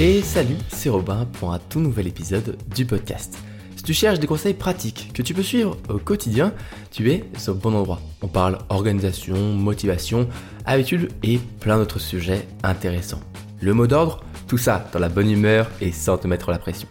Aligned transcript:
Et 0.00 0.22
salut, 0.22 0.56
c'est 0.70 0.88
Robin 0.88 1.24
pour 1.24 1.52
un 1.52 1.60
tout 1.60 1.78
nouvel 1.78 2.08
épisode 2.08 2.58
du 2.74 2.84
podcast. 2.84 3.38
Si 3.76 3.84
tu 3.84 3.94
cherches 3.94 4.18
des 4.18 4.26
conseils 4.26 4.54
pratiques 4.54 5.12
que 5.14 5.22
tu 5.22 5.34
peux 5.34 5.42
suivre 5.44 5.76
au 5.88 5.98
quotidien, 5.98 6.52
tu 6.90 7.12
es 7.12 7.22
au 7.46 7.54
bon 7.54 7.76
endroit. 7.76 8.00
On 8.20 8.26
parle 8.26 8.58
organisation, 8.70 9.36
motivation, 9.36 10.28
habitude 10.66 11.10
et 11.22 11.38
plein 11.60 11.78
d'autres 11.78 12.00
sujets 12.00 12.48
intéressants. 12.64 13.20
Le 13.60 13.72
mot 13.72 13.86
d'ordre, 13.86 14.24
tout 14.48 14.58
ça 14.58 14.84
dans 14.92 14.98
la 14.98 15.08
bonne 15.08 15.30
humeur 15.30 15.70
et 15.80 15.92
sans 15.92 16.18
te 16.18 16.26
mettre 16.26 16.50
la 16.50 16.58
pression. 16.58 16.88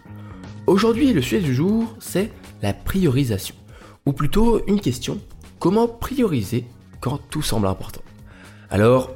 Aujourd'hui, 0.65 1.11
le 1.11 1.21
sujet 1.21 1.41
du 1.41 1.54
jour, 1.54 1.93
c'est 1.99 2.31
la 2.61 2.73
priorisation. 2.73 3.55
Ou 4.05 4.13
plutôt 4.13 4.65
une 4.65 4.79
question, 4.79 5.20
comment 5.59 5.89
prioriser 5.89 6.63
quand 7.01 7.20
tout 7.29 7.41
semble 7.41 7.67
important? 7.67 8.01
Alors, 8.70 9.11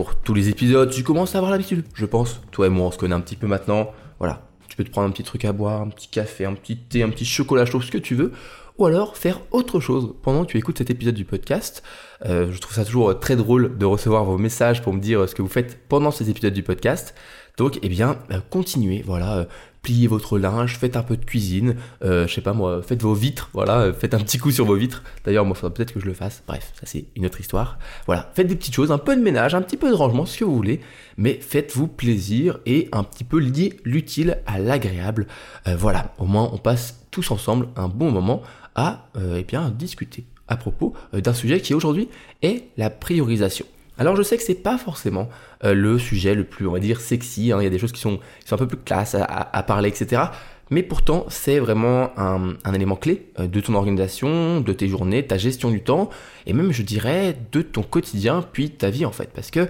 pour 0.00 0.14
tous 0.14 0.32
les 0.32 0.48
épisodes, 0.48 0.90
tu 0.90 1.02
commences 1.02 1.34
à 1.34 1.38
avoir 1.38 1.52
l'habitude, 1.52 1.84
je 1.92 2.06
pense. 2.06 2.40
Toi 2.52 2.68
et 2.68 2.70
moi, 2.70 2.86
on 2.86 2.90
se 2.90 2.96
connaît 2.96 3.14
un 3.14 3.20
petit 3.20 3.36
peu 3.36 3.46
maintenant. 3.46 3.90
Voilà, 4.18 4.48
tu 4.66 4.74
peux 4.74 4.82
te 4.82 4.88
prendre 4.88 5.06
un 5.06 5.10
petit 5.10 5.24
truc 5.24 5.44
à 5.44 5.52
boire, 5.52 5.82
un 5.82 5.88
petit 5.88 6.08
café, 6.08 6.46
un 6.46 6.54
petit 6.54 6.78
thé, 6.78 7.02
un 7.02 7.10
petit 7.10 7.26
chocolat 7.26 7.66
chaud, 7.66 7.82
ce 7.82 7.90
que 7.90 7.98
tu 7.98 8.14
veux. 8.14 8.32
Ou 8.78 8.86
alors 8.86 9.18
faire 9.18 9.42
autre 9.50 9.78
chose 9.78 10.14
pendant 10.22 10.46
que 10.46 10.52
tu 10.52 10.56
écoutes 10.56 10.78
cet 10.78 10.88
épisode 10.88 11.14
du 11.14 11.26
podcast. 11.26 11.82
Euh, 12.24 12.50
je 12.50 12.58
trouve 12.60 12.74
ça 12.74 12.86
toujours 12.86 13.20
très 13.20 13.36
drôle 13.36 13.76
de 13.76 13.84
recevoir 13.84 14.24
vos 14.24 14.38
messages 14.38 14.80
pour 14.80 14.94
me 14.94 15.00
dire 15.00 15.28
ce 15.28 15.34
que 15.34 15.42
vous 15.42 15.48
faites 15.48 15.86
pendant 15.86 16.10
ces 16.10 16.30
épisodes 16.30 16.54
du 16.54 16.62
podcast. 16.62 17.14
Donc, 17.58 17.78
eh 17.82 17.88
bien, 17.90 18.16
euh, 18.30 18.40
continuez, 18.48 19.02
voilà, 19.04 19.36
euh, 19.36 19.44
pliez 19.82 20.06
votre 20.06 20.38
linge, 20.38 20.76
faites 20.76 20.96
un 20.96 21.02
peu 21.02 21.16
de 21.16 21.24
cuisine, 21.24 21.76
euh, 22.02 22.26
je 22.26 22.34
sais 22.34 22.40
pas 22.40 22.52
moi, 22.52 22.82
faites 22.82 23.02
vos 23.02 23.14
vitres, 23.14 23.50
voilà, 23.52 23.92
faites 23.92 24.14
un 24.14 24.18
petit 24.18 24.38
coup 24.38 24.50
sur 24.50 24.64
vos 24.64 24.74
vitres. 24.74 25.02
D'ailleurs, 25.24 25.44
moi, 25.44 25.54
il 25.56 25.60
faudrait 25.60 25.74
peut-être 25.74 25.92
que 25.94 26.00
je 26.00 26.06
le 26.06 26.14
fasse. 26.14 26.42
Bref, 26.46 26.72
ça 26.74 26.82
c'est 26.84 27.06
une 27.16 27.26
autre 27.26 27.40
histoire. 27.40 27.78
Voilà, 28.06 28.30
faites 28.34 28.46
des 28.46 28.56
petites 28.56 28.74
choses, 28.74 28.92
un 28.92 28.98
peu 28.98 29.16
de 29.16 29.22
ménage, 29.22 29.54
un 29.54 29.62
petit 29.62 29.76
peu 29.76 29.88
de 29.88 29.94
rangement, 29.94 30.26
ce 30.26 30.38
que 30.38 30.44
vous 30.44 30.54
voulez, 30.54 30.80
mais 31.16 31.34
faites-vous 31.34 31.88
plaisir 31.88 32.58
et 32.66 32.88
un 32.92 33.04
petit 33.04 33.24
peu 33.24 33.38
lier 33.38 33.78
l'utile 33.84 34.38
à 34.46 34.58
l'agréable. 34.58 35.26
voilà, 35.66 36.14
au 36.18 36.26
moins 36.26 36.50
on 36.52 36.58
passe 36.58 37.06
tous 37.10 37.30
ensemble 37.30 37.68
un 37.76 37.88
bon 37.88 38.10
moment 38.10 38.42
à 38.74 39.08
eh 39.16 39.44
discuter 39.72 40.24
à 40.48 40.56
propos 40.56 40.94
d'un 41.12 41.34
sujet 41.34 41.60
qui 41.60 41.74
aujourd'hui 41.74 42.08
est 42.42 42.64
la 42.76 42.90
priorisation. 42.90 43.66
Alors 44.00 44.16
je 44.16 44.22
sais 44.22 44.38
que 44.38 44.42
c'est 44.42 44.54
pas 44.54 44.78
forcément 44.78 45.28
euh, 45.62 45.74
le 45.74 45.98
sujet 45.98 46.34
le 46.34 46.44
plus, 46.44 46.66
on 46.66 46.72
va 46.72 46.78
dire, 46.78 47.02
sexy, 47.02 47.52
hein. 47.52 47.58
il 47.60 47.64
y 47.64 47.66
a 47.66 47.70
des 47.70 47.78
choses 47.78 47.92
qui 47.92 48.00
sont, 48.00 48.18
un 48.50 48.56
peu 48.56 48.66
plus 48.66 48.78
classe 48.78 49.14
à, 49.14 49.62
parler, 49.62 49.90
etc. 49.90 50.22
Mais 50.70 50.82
pourtant, 50.82 51.26
c'est 51.28 51.58
vraiment 51.58 52.10
un, 52.16 52.56
élément 52.72 52.96
clé 52.96 53.26
euh, 53.38 53.46
de 53.46 53.60
ton 53.60 53.74
organisation, 53.74 54.62
de 54.62 54.72
tes 54.72 54.88
journées, 54.88 55.26
ta 55.26 55.36
gestion 55.36 55.70
du 55.70 55.82
temps, 55.82 56.08
et 56.46 56.54
même, 56.54 56.72
je 56.72 56.80
dirais, 56.82 57.36
de 57.52 57.60
ton 57.60 57.82
quotidien, 57.82 58.42
puis 58.54 58.70
ta 58.70 58.88
vie 58.88 59.04
en 59.04 59.12
fait. 59.12 59.28
Parce 59.34 59.50
que 59.50 59.68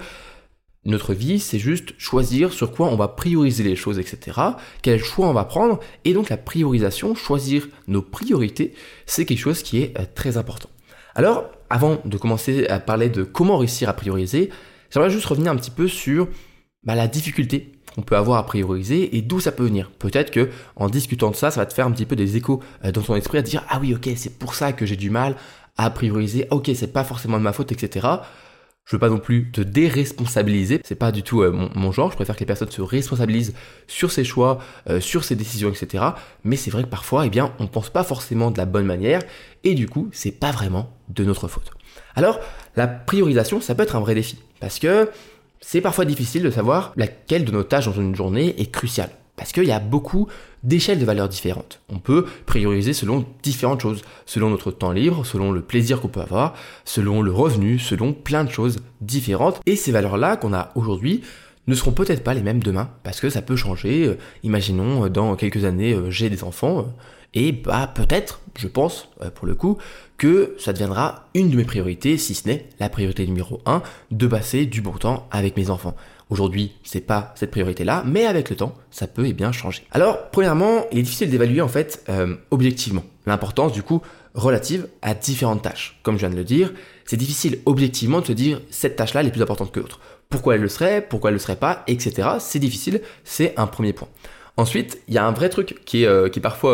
notre 0.84 1.12
vie, 1.12 1.40
c'est 1.40 1.58
juste 1.58 1.94
choisir 1.98 2.52
sur 2.52 2.70
quoi 2.70 2.86
on 2.86 2.96
va 2.96 3.08
prioriser 3.08 3.64
les 3.64 3.74
choses, 3.74 3.98
etc. 3.98 4.40
Quel 4.82 5.02
choix 5.02 5.26
on 5.26 5.32
va 5.32 5.44
prendre. 5.44 5.80
Et 6.04 6.14
donc 6.14 6.28
la 6.28 6.36
priorisation, 6.36 7.16
choisir 7.16 7.66
nos 7.88 8.00
priorités, 8.00 8.74
c'est 9.06 9.24
quelque 9.24 9.40
chose 9.40 9.64
qui 9.64 9.82
est 9.82 9.98
euh, 9.98 10.04
très 10.14 10.36
important. 10.36 10.70
Alors, 11.16 11.50
avant 11.70 11.98
de 12.04 12.18
commencer 12.18 12.66
à 12.66 12.80
parler 12.80 13.08
de 13.08 13.22
comment 13.22 13.58
réussir 13.58 13.88
à 13.88 13.92
prioriser, 13.92 14.50
j'aimerais 14.90 15.10
juste 15.10 15.26
revenir 15.26 15.52
un 15.52 15.56
petit 15.56 15.70
peu 15.70 15.88
sur 15.88 16.28
bah, 16.82 16.94
la 16.94 17.08
difficulté 17.08 17.72
qu'on 17.94 18.02
peut 18.02 18.16
avoir 18.16 18.38
à 18.38 18.46
prioriser 18.46 19.16
et 19.16 19.22
d'où 19.22 19.40
ça 19.40 19.52
peut 19.52 19.64
venir. 19.64 19.90
Peut-être 19.98 20.30
que 20.30 20.50
en 20.76 20.88
discutant 20.88 21.30
de 21.30 21.36
ça, 21.36 21.50
ça 21.50 21.60
va 21.60 21.66
te 21.66 21.74
faire 21.74 21.86
un 21.86 21.92
petit 21.92 22.06
peu 22.06 22.16
des 22.16 22.36
échos 22.36 22.60
euh, 22.84 22.92
dans 22.92 23.02
ton 23.02 23.14
esprit 23.16 23.38
à 23.38 23.42
te 23.42 23.48
dire 23.48 23.64
ah 23.68 23.78
oui 23.80 23.94
ok 23.94 24.10
c'est 24.16 24.38
pour 24.38 24.54
ça 24.54 24.72
que 24.72 24.86
j'ai 24.86 24.96
du 24.96 25.10
mal 25.10 25.36
à 25.76 25.90
prioriser, 25.90 26.46
ok 26.50 26.70
c'est 26.74 26.92
pas 26.92 27.04
forcément 27.04 27.38
de 27.38 27.42
ma 27.42 27.52
faute 27.52 27.72
etc. 27.72 28.06
Je 28.84 28.96
veux 28.96 29.00
pas 29.00 29.08
non 29.08 29.18
plus 29.18 29.52
te 29.52 29.60
déresponsabiliser, 29.60 30.80
c'est 30.84 30.96
pas 30.96 31.12
du 31.12 31.22
tout 31.22 31.42
euh, 31.42 31.52
mon, 31.74 31.92
genre, 31.92 32.10
je 32.10 32.16
préfère 32.16 32.34
que 32.34 32.40
les 32.40 32.46
personnes 32.46 32.70
se 32.70 32.82
responsabilisent 32.82 33.54
sur 33.86 34.10
ses 34.10 34.24
choix, 34.24 34.58
euh, 34.88 35.00
sur 35.00 35.22
ses 35.22 35.36
décisions, 35.36 35.70
etc. 35.70 36.04
Mais 36.42 36.56
c'est 36.56 36.72
vrai 36.72 36.82
que 36.82 36.88
parfois, 36.88 37.24
eh 37.26 37.30
bien, 37.30 37.52
on 37.60 37.68
pense 37.68 37.90
pas 37.90 38.02
forcément 38.02 38.50
de 38.50 38.58
la 38.58 38.66
bonne 38.66 38.86
manière, 38.86 39.22
et 39.62 39.74
du 39.74 39.88
coup, 39.88 40.08
c'est 40.12 40.32
pas 40.32 40.50
vraiment 40.50 40.90
de 41.08 41.24
notre 41.24 41.46
faute. 41.46 41.70
Alors, 42.16 42.40
la 42.74 42.88
priorisation, 42.88 43.60
ça 43.60 43.76
peut 43.76 43.84
être 43.84 43.94
un 43.94 44.00
vrai 44.00 44.16
défi, 44.16 44.38
parce 44.58 44.80
que 44.80 45.08
c'est 45.60 45.80
parfois 45.80 46.04
difficile 46.04 46.42
de 46.42 46.50
savoir 46.50 46.92
laquelle 46.96 47.44
de 47.44 47.52
nos 47.52 47.62
tâches 47.62 47.86
dans 47.86 47.92
une 47.92 48.16
journée 48.16 48.60
est 48.60 48.72
cruciale. 48.72 49.10
Parce 49.40 49.52
qu'il 49.52 49.64
y 49.64 49.72
a 49.72 49.80
beaucoup 49.80 50.28
d'échelles 50.64 50.98
de 50.98 51.06
valeurs 51.06 51.30
différentes. 51.30 51.80
On 51.88 51.98
peut 51.98 52.26
prioriser 52.44 52.92
selon 52.92 53.24
différentes 53.42 53.80
choses, 53.80 54.02
selon 54.26 54.50
notre 54.50 54.70
temps 54.70 54.92
libre, 54.92 55.24
selon 55.24 55.50
le 55.50 55.62
plaisir 55.62 56.02
qu'on 56.02 56.08
peut 56.08 56.20
avoir, 56.20 56.52
selon 56.84 57.22
le 57.22 57.32
revenu, 57.32 57.78
selon 57.78 58.12
plein 58.12 58.44
de 58.44 58.50
choses 58.50 58.80
différentes. 59.00 59.58
Et 59.64 59.76
ces 59.76 59.92
valeurs-là 59.92 60.36
qu'on 60.36 60.52
a 60.52 60.72
aujourd'hui 60.74 61.22
ne 61.68 61.74
seront 61.74 61.92
peut-être 61.92 62.22
pas 62.22 62.34
les 62.34 62.42
mêmes 62.42 62.62
demain, 62.62 62.90
parce 63.02 63.18
que 63.18 63.30
ça 63.30 63.40
peut 63.40 63.56
changer. 63.56 64.08
Euh, 64.08 64.18
imaginons, 64.42 65.06
euh, 65.06 65.08
dans 65.08 65.34
quelques 65.36 65.64
années, 65.64 65.94
euh, 65.94 66.10
j'ai 66.10 66.28
des 66.28 66.44
enfants, 66.44 66.92
et 67.32 67.52
bah 67.52 67.90
peut-être, 67.94 68.42
je 68.58 68.68
pense, 68.68 69.08
pour 69.36 69.46
le 69.46 69.54
coup, 69.54 69.78
que 70.18 70.54
ça 70.58 70.74
deviendra 70.74 71.28
une 71.32 71.48
de 71.48 71.56
mes 71.56 71.64
priorités, 71.64 72.18
si 72.18 72.34
ce 72.34 72.46
n'est 72.46 72.68
la 72.78 72.90
priorité 72.90 73.26
numéro 73.26 73.62
1, 73.64 73.82
de 74.10 74.26
passer 74.26 74.66
du 74.66 74.82
bon 74.82 74.92
temps 74.92 75.28
avec 75.30 75.56
mes 75.56 75.70
enfants. 75.70 75.94
Aujourd'hui, 76.30 76.76
c'est 76.84 77.00
pas 77.00 77.34
cette 77.34 77.50
priorité-là, 77.50 78.04
mais 78.06 78.24
avec 78.24 78.50
le 78.50 78.56
temps, 78.56 78.74
ça 78.92 79.08
peut 79.08 79.26
et 79.26 79.30
eh 79.30 79.32
bien 79.32 79.50
changer. 79.50 79.82
Alors, 79.90 80.30
premièrement, 80.30 80.86
il 80.92 80.98
est 81.00 81.02
difficile 81.02 81.28
d'évaluer 81.28 81.60
en 81.60 81.68
fait 81.68 82.04
euh, 82.08 82.36
objectivement 82.52 83.02
l'importance 83.26 83.72
du 83.72 83.82
coup 83.82 84.00
relative 84.34 84.86
à 85.02 85.14
différentes 85.14 85.62
tâches. 85.62 85.98
Comme 86.04 86.14
je 86.14 86.20
viens 86.20 86.30
de 86.30 86.36
le 86.36 86.44
dire, 86.44 86.72
c'est 87.04 87.16
difficile 87.16 87.58
objectivement 87.66 88.20
de 88.20 88.26
se 88.26 88.32
dire 88.32 88.60
cette 88.70 88.94
tâche-là 88.94 89.24
est 89.24 89.32
plus 89.32 89.42
importante 89.42 89.72
que 89.72 89.80
l'autre. 89.80 89.98
Pourquoi 90.28 90.54
elle 90.54 90.60
le 90.60 90.68
serait, 90.68 91.04
pourquoi 91.06 91.30
elle 91.30 91.34
le 91.34 91.40
serait 91.40 91.56
pas, 91.56 91.82
etc. 91.88 92.28
C'est 92.38 92.60
difficile, 92.60 93.02
c'est 93.24 93.52
un 93.56 93.66
premier 93.66 93.92
point. 93.92 94.08
Ensuite, 94.56 95.02
il 95.08 95.14
y 95.14 95.18
a 95.18 95.26
un 95.26 95.32
vrai 95.32 95.48
truc 95.48 95.84
qui 95.84 96.04
est, 96.04 96.06
euh, 96.06 96.28
qui 96.28 96.38
parfois, 96.38 96.72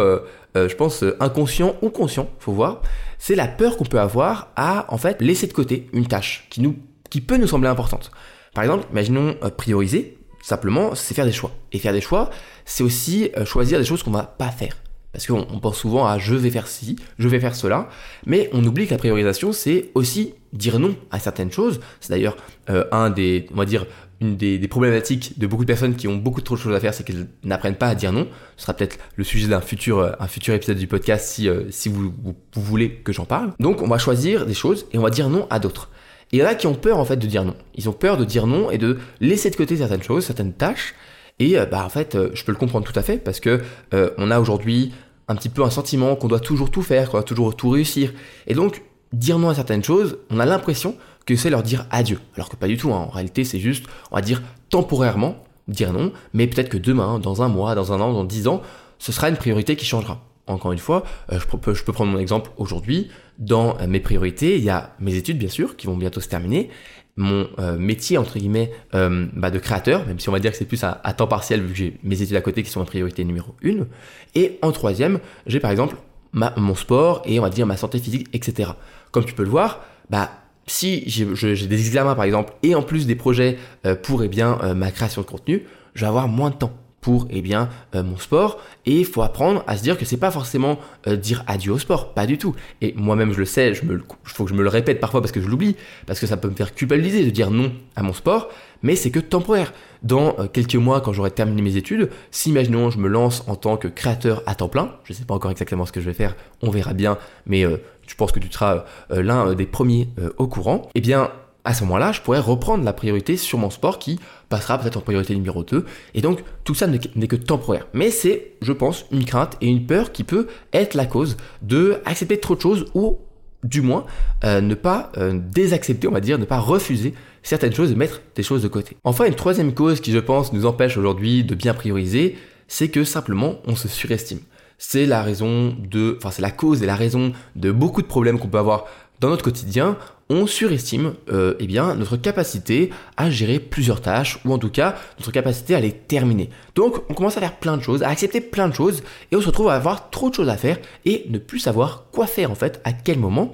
euh, 0.55 0.69
je 0.69 0.75
pense, 0.75 1.03
inconscient 1.19 1.77
ou 1.81 1.89
conscient, 1.89 2.29
faut 2.41 2.53
voir. 2.53 2.83
C'est 3.19 3.35
la 3.35 3.49
peur 3.49 3.79
qu'on 3.79 3.85
peut 3.85 4.01
avoir 4.01 4.49
à 4.57 4.93
en 4.93 4.99
fait 4.99 5.23
laisser 5.23 5.47
de 5.47 5.55
côté 5.55 5.89
une 5.95 6.07
tâche 6.07 6.47
qui 6.51 6.61
nous, 6.61 6.77
qui 7.09 7.23
peut 7.23 7.39
nous 7.39 7.47
sembler 7.47 7.69
importante. 7.69 8.11
Par 8.57 8.65
exemple, 8.65 8.87
imaginons 8.91 9.37
euh, 9.45 9.51
prioriser, 9.51 10.17
simplement, 10.41 10.95
c'est 10.95 11.13
faire 11.13 11.27
des 11.27 11.33
choix. 11.33 11.51
Et 11.73 11.79
faire 11.79 11.93
des 11.93 12.01
choix, 12.01 12.31
c'est 12.65 12.83
aussi 12.83 13.31
euh, 13.37 13.45
choisir 13.45 13.79
des 13.79 13.85
choses 13.85 14.03
qu'on 14.03 14.11
va 14.11 14.23
pas 14.23 14.49
faire. 14.49 14.79
Parce 15.13 15.27
qu'on 15.27 15.61
pense 15.61 15.77
souvent 15.77 16.07
à 16.07 16.19
je 16.19 16.35
vais 16.35 16.49
faire 16.49 16.67
ci, 16.67 16.97
je 17.19 17.29
vais 17.29 17.39
faire 17.39 17.55
cela, 17.55 17.91
mais 18.25 18.49
on 18.55 18.65
oublie 18.65 18.87
que 18.87 18.93
la 18.93 18.99
priorisation, 18.99 19.53
c'est 19.53 19.91
aussi 19.95 20.33
dire 20.55 20.79
non 20.79 20.97
à 21.11 21.19
certaines 21.19 21.53
choses. 21.53 21.81
C'est 22.01 22.09
d'ailleurs 22.09 22.39
euh, 22.71 22.85
un 22.93 23.11
des, 23.11 23.47
dire, 23.67 23.85
une 24.23 24.39
des, 24.39 24.69
problématiques 24.69 25.39
de 25.39 25.47
beaucoup 25.47 25.65
de 25.65 25.69
personnes 25.69 25.95
qui 25.95 26.09
ont 26.09 26.17
beaucoup 26.17 26.41
trop 26.41 26.55
de 26.55 26.61
choses 26.61 26.75
à 26.75 26.81
faire, 26.81 26.95
c'est 26.95 27.05
qu'elles 27.05 27.29
n'apprennent 27.45 27.77
pas 27.77 27.89
à 27.89 27.95
dire 27.95 28.13
non. 28.13 28.27
Ce 28.57 28.63
sera 28.63 28.73
peut-être 28.73 28.97
le 29.17 29.25
sujet 29.25 29.49
d'un 29.49 29.61
futur, 29.61 30.17
un 30.19 30.29
futur 30.29 30.55
épisode 30.55 30.79
du 30.79 30.87
podcast 30.87 31.27
si, 31.29 31.47
si 31.69 31.91
vous, 31.91 32.11
vous 32.25 32.35
voulez 32.55 32.91
que 32.91 33.13
j'en 33.13 33.27
parle. 33.27 33.53
Donc 33.61 33.83
on 33.83 33.87
va 33.87 33.99
choisir 33.99 34.47
des 34.47 34.55
choses 34.55 34.87
et 34.93 34.99
on 34.99 35.03
va 35.03 35.11
dire 35.11 35.29
non 35.29 35.47
à 35.51 35.59
d'autres. 35.59 35.91
Et 36.33 36.39
il 36.39 36.41
y 36.41 36.43
en 36.43 36.47
a 36.47 36.55
qui 36.55 36.67
ont 36.67 36.75
peur 36.75 36.99
en 36.99 37.05
fait 37.05 37.17
de 37.17 37.27
dire 37.27 37.45
non. 37.45 37.55
Ils 37.75 37.89
ont 37.89 37.93
peur 37.93 38.17
de 38.17 38.25
dire 38.25 38.47
non 38.47 38.71
et 38.71 38.79
de 38.79 38.99
laisser 39.21 39.51
de 39.51 39.57
côté 39.57 39.77
certaines 39.77 40.03
choses, 40.03 40.25
certaines 40.25 40.53
tâches. 40.53 40.95
Et 41.39 41.59
euh, 41.59 41.67
bah 41.67 41.85
en 41.85 41.89
fait, 41.89 42.15
euh, 42.15 42.31
je 42.35 42.45
peux 42.45 42.53
le 42.53 42.59
comprendre 42.59 42.87
tout 42.87 42.99
à 42.99 43.03
fait 43.03 43.19
parce 43.19 43.41
que 43.41 43.61
euh, 43.95 44.11
on 44.19 44.31
a 44.31 44.41
aujourd'hui 44.41 44.93
un 45.29 45.37
petit 45.37 45.49
peu 45.49 45.63
un 45.63 45.71
sentiment 45.71 46.17
qu'on 46.17 46.29
doit 46.29 46.41
toujours 46.41 46.71
tout 46.71 46.83
faire, 46.83 47.11
qu'on 47.11 47.19
doit 47.19 47.23
toujours 47.23 47.55
tout 47.55 47.71
réussir. 47.71 48.13
Et 48.47 48.55
donc 48.55 48.83
dire 49.13 49.39
non 49.39 49.51
à 49.51 49.55
certaines 49.55 49.85
choses, 49.85 50.19
on 50.31 50.41
a 50.41 50.47
l'impression 50.47 50.97
que 51.27 51.37
c'est 51.37 51.51
leur 51.51 51.63
dire 51.63 51.87
adieu. 51.91 52.19
Alors 52.35 52.49
que 52.49 52.57
pas 52.57 52.69
du 52.69 52.77
tout. 52.77 52.93
Hein. 52.93 53.07
En 53.09 53.11
réalité, 53.11 53.45
c'est 53.45 53.59
juste, 53.59 53.87
on 54.11 54.17
va 54.17 54.23
dire 54.23 54.43
temporairement 54.71 55.43
dire 55.69 55.93
non, 55.93 56.13
mais 56.33 56.47
peut-être 56.47 56.69
que 56.69 56.79
demain, 56.79 57.19
dans 57.19 57.43
un 57.43 57.49
mois, 57.49 57.75
dans 57.75 57.93
un 57.93 58.01
an, 58.01 58.13
dans 58.13 58.25
dix 58.25 58.47
ans, 58.47 58.63
ce 58.99 59.13
sera 59.13 59.29
une 59.29 59.37
priorité 59.37 59.77
qui 59.77 59.85
changera 59.85 60.23
encore 60.47 60.73
une 60.73 60.79
fois, 60.79 61.05
euh, 61.33 61.39
je, 61.41 61.47
peux, 61.47 61.93
prendre 61.93 62.13
mon 62.13 62.19
exemple 62.19 62.51
aujourd'hui. 62.57 63.11
Dans 63.39 63.79
euh, 63.79 63.87
mes 63.87 64.01
priorités, 64.01 64.57
il 64.57 64.65
y 64.65 64.71
a 64.71 64.95
mes 65.01 65.15
études, 65.15 65.39
bien 65.39 65.49
sûr, 65.49 65.77
qui 65.77 65.87
vont 65.87 65.97
bientôt 65.97 66.21
se 66.21 66.29
terminer. 66.29 66.71
Mon 67.17 67.49
euh, 67.59 67.79
métier, 67.79 68.19
entre 68.19 68.39
guillemets, 68.39 68.71
bah, 68.93 69.51
de 69.51 69.59
créateur, 69.59 70.07
même 70.07 70.21
si 70.21 70.29
on 70.29 70.33
va 70.33 70.39
dire 70.39 70.53
que 70.53 70.57
c'est 70.57 70.67
plus 70.67 70.85
à, 70.85 70.95
temps 71.15 71.27
partiel, 71.27 71.63
vu 71.63 71.73
que 71.73 71.75
j'ai 71.75 71.99
mes 72.03 72.21
études 72.21 72.37
à 72.37 72.43
côté 72.43 72.63
qui 72.63 72.71
sont 72.71 72.81
ma 72.81 72.87
priorité 72.87 73.25
numéro 73.25 73.55
une. 73.63 73.87
Et 74.35 74.59
en 74.61 74.71
troisième, 74.71 75.19
j'ai 75.47 75.59
par 75.59 75.71
exemple 75.71 75.97
ma, 76.33 76.53
mon 76.59 76.75
sport 76.75 77.23
et 77.25 77.39
on 77.39 77.43
va 77.43 77.49
dire 77.49 77.67
ma 77.67 77.79
santé 77.79 77.99
physique, 77.99 78.29
etc. 78.35 78.73
Comme 79.13 79.25
tu 79.25 79.33
peux 79.33 79.45
le 79.45 79.49
voir, 79.49 79.81
bah, 80.11 80.31
si 80.67 81.05
j'ai 81.07 81.25
des 81.25 81.87
examens 81.87 82.15
par 82.15 82.25
exemple 82.25 82.53
et 82.63 82.75
en 82.75 82.83
plus 82.83 83.07
des 83.07 83.15
projets 83.15 83.57
pour 84.03 84.23
eh 84.23 84.29
bien 84.29 84.75
ma 84.75 84.91
création 84.91 85.23
de 85.23 85.27
contenu, 85.27 85.63
je 85.95 86.01
vais 86.03 86.09
avoir 86.09 86.29
moins 86.29 86.51
de 86.51 86.57
temps 86.57 86.73
pour 87.07 87.29
eh 87.31 87.41
bien 87.41 87.69
euh, 87.95 88.03
mon 88.03 88.17
sport 88.17 88.59
et 88.85 88.99
il 88.99 89.05
faut 89.05 89.23
apprendre 89.23 89.63
à 89.69 89.77
se 89.77 89.83
dire 89.85 89.97
que 89.97 90.05
c'est 90.05 90.17
pas 90.17 90.33
forcément 90.33 90.81
euh, 91.07 91.15
dire 91.15 91.45
adieu 91.47 91.71
au 91.71 91.79
sport, 91.79 92.15
pas 92.15 92.27
du 92.27 92.37
tout. 92.37 92.57
Et 92.81 92.95
moi-même 92.97 93.33
je 93.33 93.39
le 93.39 93.45
sais, 93.45 93.75
je 93.75 93.85
me 93.85 94.03
faut 94.25 94.43
que 94.43 94.51
je 94.51 94.57
me 94.57 94.65
le 94.65 94.69
répète 94.69 94.99
parfois 94.99 95.21
parce 95.21 95.31
que 95.31 95.41
je 95.41 95.47
l'oublie, 95.47 95.77
parce 96.07 96.19
que 96.19 96.27
ça 96.27 96.37
peut 96.37 96.49
me 96.49 96.57
faire 96.57 96.75
culpabiliser 96.75 97.25
de 97.25 97.31
dire 97.31 97.53
non 97.53 97.73
à 97.95 98.03
mon 98.03 98.13
sport, 98.13 98.49
mais 98.83 98.97
c'est 98.97 99.13
que 99.13 99.21
temporaire. 99.21 99.73
Dans 100.03 100.35
euh, 100.41 100.49
quelques 100.49 100.75
mois, 100.75 101.01
quand 101.01 101.13
j'aurai 101.13 101.31
terminé 101.31 101.63
mes 101.63 101.77
études, 101.77 102.11
si 102.33 102.51
imaginons 102.51 102.91
je 102.91 102.99
me 102.99 103.07
lance 103.07 103.45
en 103.47 103.55
tant 103.55 103.77
que 103.77 103.87
créateur 103.87 104.43
à 104.47 104.57
temps 104.57 104.69
plein, 104.69 104.91
je 105.05 105.13
sais 105.13 105.25
pas 105.25 105.35
encore 105.35 105.53
exactement 105.53 105.87
ce 105.87 105.93
que 105.93 106.01
je 106.01 106.07
vais 106.07 106.13
faire, 106.13 106.35
on 106.61 106.71
verra 106.71 106.93
bien, 106.93 107.19
mais 107.47 107.63
je 107.63 108.15
pense 108.17 108.33
que 108.33 108.41
tu 108.41 108.51
seras 108.51 108.85
l'un 109.11 109.55
des 109.55 109.67
premiers 109.67 110.09
au 110.39 110.49
courant. 110.49 110.91
Eh 110.95 111.01
bien, 111.01 111.31
à 111.67 111.75
ce 111.75 111.83
moment-là, 111.83 112.13
je 112.13 112.21
pourrais 112.21 112.39
reprendre 112.39 112.85
la 112.85 112.93
priorité 112.93 113.37
sur 113.37 113.59
mon 113.59 113.71
sport 113.71 113.99
qui 113.99 114.21
passera 114.49 114.79
peut-être 114.79 114.97
en 114.97 115.01
priorité 115.01 115.35
numéro 115.35 115.65
2. 115.65 115.85
Et 116.15 116.21
donc, 116.23 116.45
tout 116.63 116.75
ça 116.75 116.87
n'est 116.87 117.27
que 117.27 117.37
temporaire. 117.37 117.89
Mais 117.93 118.11
c'est, 118.11 118.53
je 118.63 118.73
pense, 118.73 119.05
une 119.11 119.25
crainte 119.25 119.57
et 119.61 119.67
une 119.67 119.85
peur 119.85 120.13
qui 120.13 120.23
peut 120.23 120.47
être 120.73 120.95
la 120.95 121.07
cause 121.07 121.37
de 121.63 122.01
accepter 122.05 122.39
trop 122.39 122.55
de 122.55 122.61
choses 122.61 122.87
ou 122.95 123.19
du 123.65 123.81
moins 123.83 124.07
euh, 124.45 124.61
ne 124.61 124.75
pas 124.75 125.11
euh, 125.17 125.41
désaccepter, 125.53 126.07
on 126.07 126.13
va 126.13 126.21
dire, 126.21 126.39
ne 126.39 126.45
pas 126.45 126.61
refuser 126.61 127.15
certaines 127.43 127.75
choses 127.75 127.91
et 127.91 127.97
mettre 127.97 128.23
des 128.37 128.45
choses 128.45 128.63
de 128.63 128.69
côté. 128.69 128.97
Enfin, 129.03 129.25
une 129.25 129.35
troisième 129.35 129.75
cause 129.75 130.01
qui, 130.01 130.13
je 130.13 130.19
pense, 130.19 130.53
nous 130.53 130.67
empêche 130.67 130.97
aujourd'hui 130.97 131.43
de 131.43 131.57
bien 131.57 131.75
prioriser, 131.75 132.37
c'est 132.69 132.89
que 132.89 133.03
simplement 133.03 133.57
on 133.67 133.75
se 133.75 133.89
surestime. 133.89 134.41
C'est 134.79 135.07
la 135.07 135.23
raison 135.23 135.75
de, 135.79 136.17
enfin 136.19 136.31
c'est 136.31 136.43
la 136.43 136.51
cause 136.51 136.83
et 136.83 136.87
la 136.87 136.97
raison 136.97 137.33
de 137.57 137.73
beaucoup 137.73 138.03
de 138.03 138.07
problèmes 138.07 138.39
qu'on 138.39 138.49
peut 138.49 138.59
avoir 138.59 138.85
dans 139.21 139.29
notre 139.29 139.43
quotidien, 139.45 139.97
on 140.29 140.47
surestime 140.47 141.15
euh, 141.31 141.55
eh 141.61 141.67
bien, 141.67 141.95
notre 141.95 142.17
capacité 142.17 142.91
à 143.17 143.31
gérer 143.31 143.61
plusieurs 143.61 144.01
tâches, 144.01 144.39
ou 144.45 144.53
en 144.53 144.59
tout 144.59 144.71
cas 144.71 144.97
notre 145.19 145.31
capacité 145.31 145.75
à 145.75 145.81
les 145.81 145.93
terminer. 145.93 146.51
Donc 146.75 147.03
on 147.09 147.15
commence 147.15 147.37
à 147.37 147.41
faire 147.41 147.57
plein 147.57 147.77
de 147.77 147.83
choses, 147.83 148.03
à 148.03 148.09
accepter 148.09 148.41
plein 148.41 148.69
de 148.69 148.75
choses, 148.75 149.03
et 149.31 149.37
on 149.37 149.41
se 149.41 149.47
retrouve 149.47 149.69
à 149.69 149.75
avoir 149.75 150.11
trop 150.11 150.31
de 150.31 150.35
choses 150.35 150.49
à 150.49 150.57
faire 150.57 150.79
et 151.05 151.27
ne 151.29 151.39
plus 151.39 151.61
savoir 151.61 152.07
quoi 152.13 152.27
faire 152.27 152.51
en 152.51 152.57
fait, 152.57 152.81
à 152.85 152.93
quel 152.93 153.19
moment. 153.19 153.53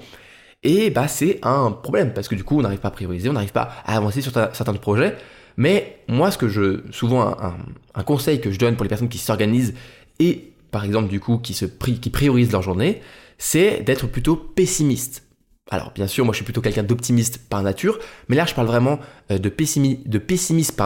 Et 0.62 0.90
bah 0.90 1.08
c'est 1.08 1.40
un 1.42 1.70
problème, 1.72 2.12
parce 2.14 2.28
que 2.28 2.34
du 2.34 2.44
coup 2.44 2.58
on 2.58 2.62
n'arrive 2.62 2.78
pas 2.78 2.88
à 2.88 2.92
prioriser, 2.92 3.28
on 3.28 3.34
n'arrive 3.34 3.52
pas 3.52 3.72
à 3.84 3.96
avancer 3.96 4.22
sur 4.22 4.32
certains 4.32 4.72
projets. 4.74 5.16
Mais 5.56 5.98
moi 6.08 6.30
ce 6.30 6.38
que 6.38 6.48
je, 6.48 6.80
souvent 6.90 7.22
un, 7.22 7.56
un 7.94 8.02
conseil 8.02 8.40
que 8.40 8.50
je 8.50 8.58
donne 8.58 8.76
pour 8.76 8.84
les 8.84 8.88
personnes 8.88 9.10
qui 9.10 9.18
s'organisent 9.18 9.74
et 10.18 10.52
par 10.70 10.84
exemple 10.84 11.08
du 11.08 11.20
coup 11.20 11.36
qui, 11.38 11.52
se 11.52 11.66
qui 11.66 12.10
priorisent 12.10 12.52
leur 12.52 12.62
journée, 12.62 13.02
c'est 13.36 13.82
d'être 13.82 14.06
plutôt 14.06 14.36
pessimiste. 14.36 15.24
Alors 15.70 15.92
bien 15.94 16.06
sûr, 16.06 16.24
moi 16.24 16.32
je 16.32 16.36
suis 16.36 16.44
plutôt 16.44 16.60
quelqu'un 16.60 16.82
d'optimiste 16.82 17.48
par 17.48 17.62
nature, 17.62 17.98
mais 18.28 18.36
là 18.36 18.44
je 18.46 18.54
parle 18.54 18.66
vraiment 18.66 18.98
euh, 19.30 19.38
de, 19.38 19.48
pessimiste, 19.48 20.08
de 20.08 20.18
pessimiste 20.18 20.80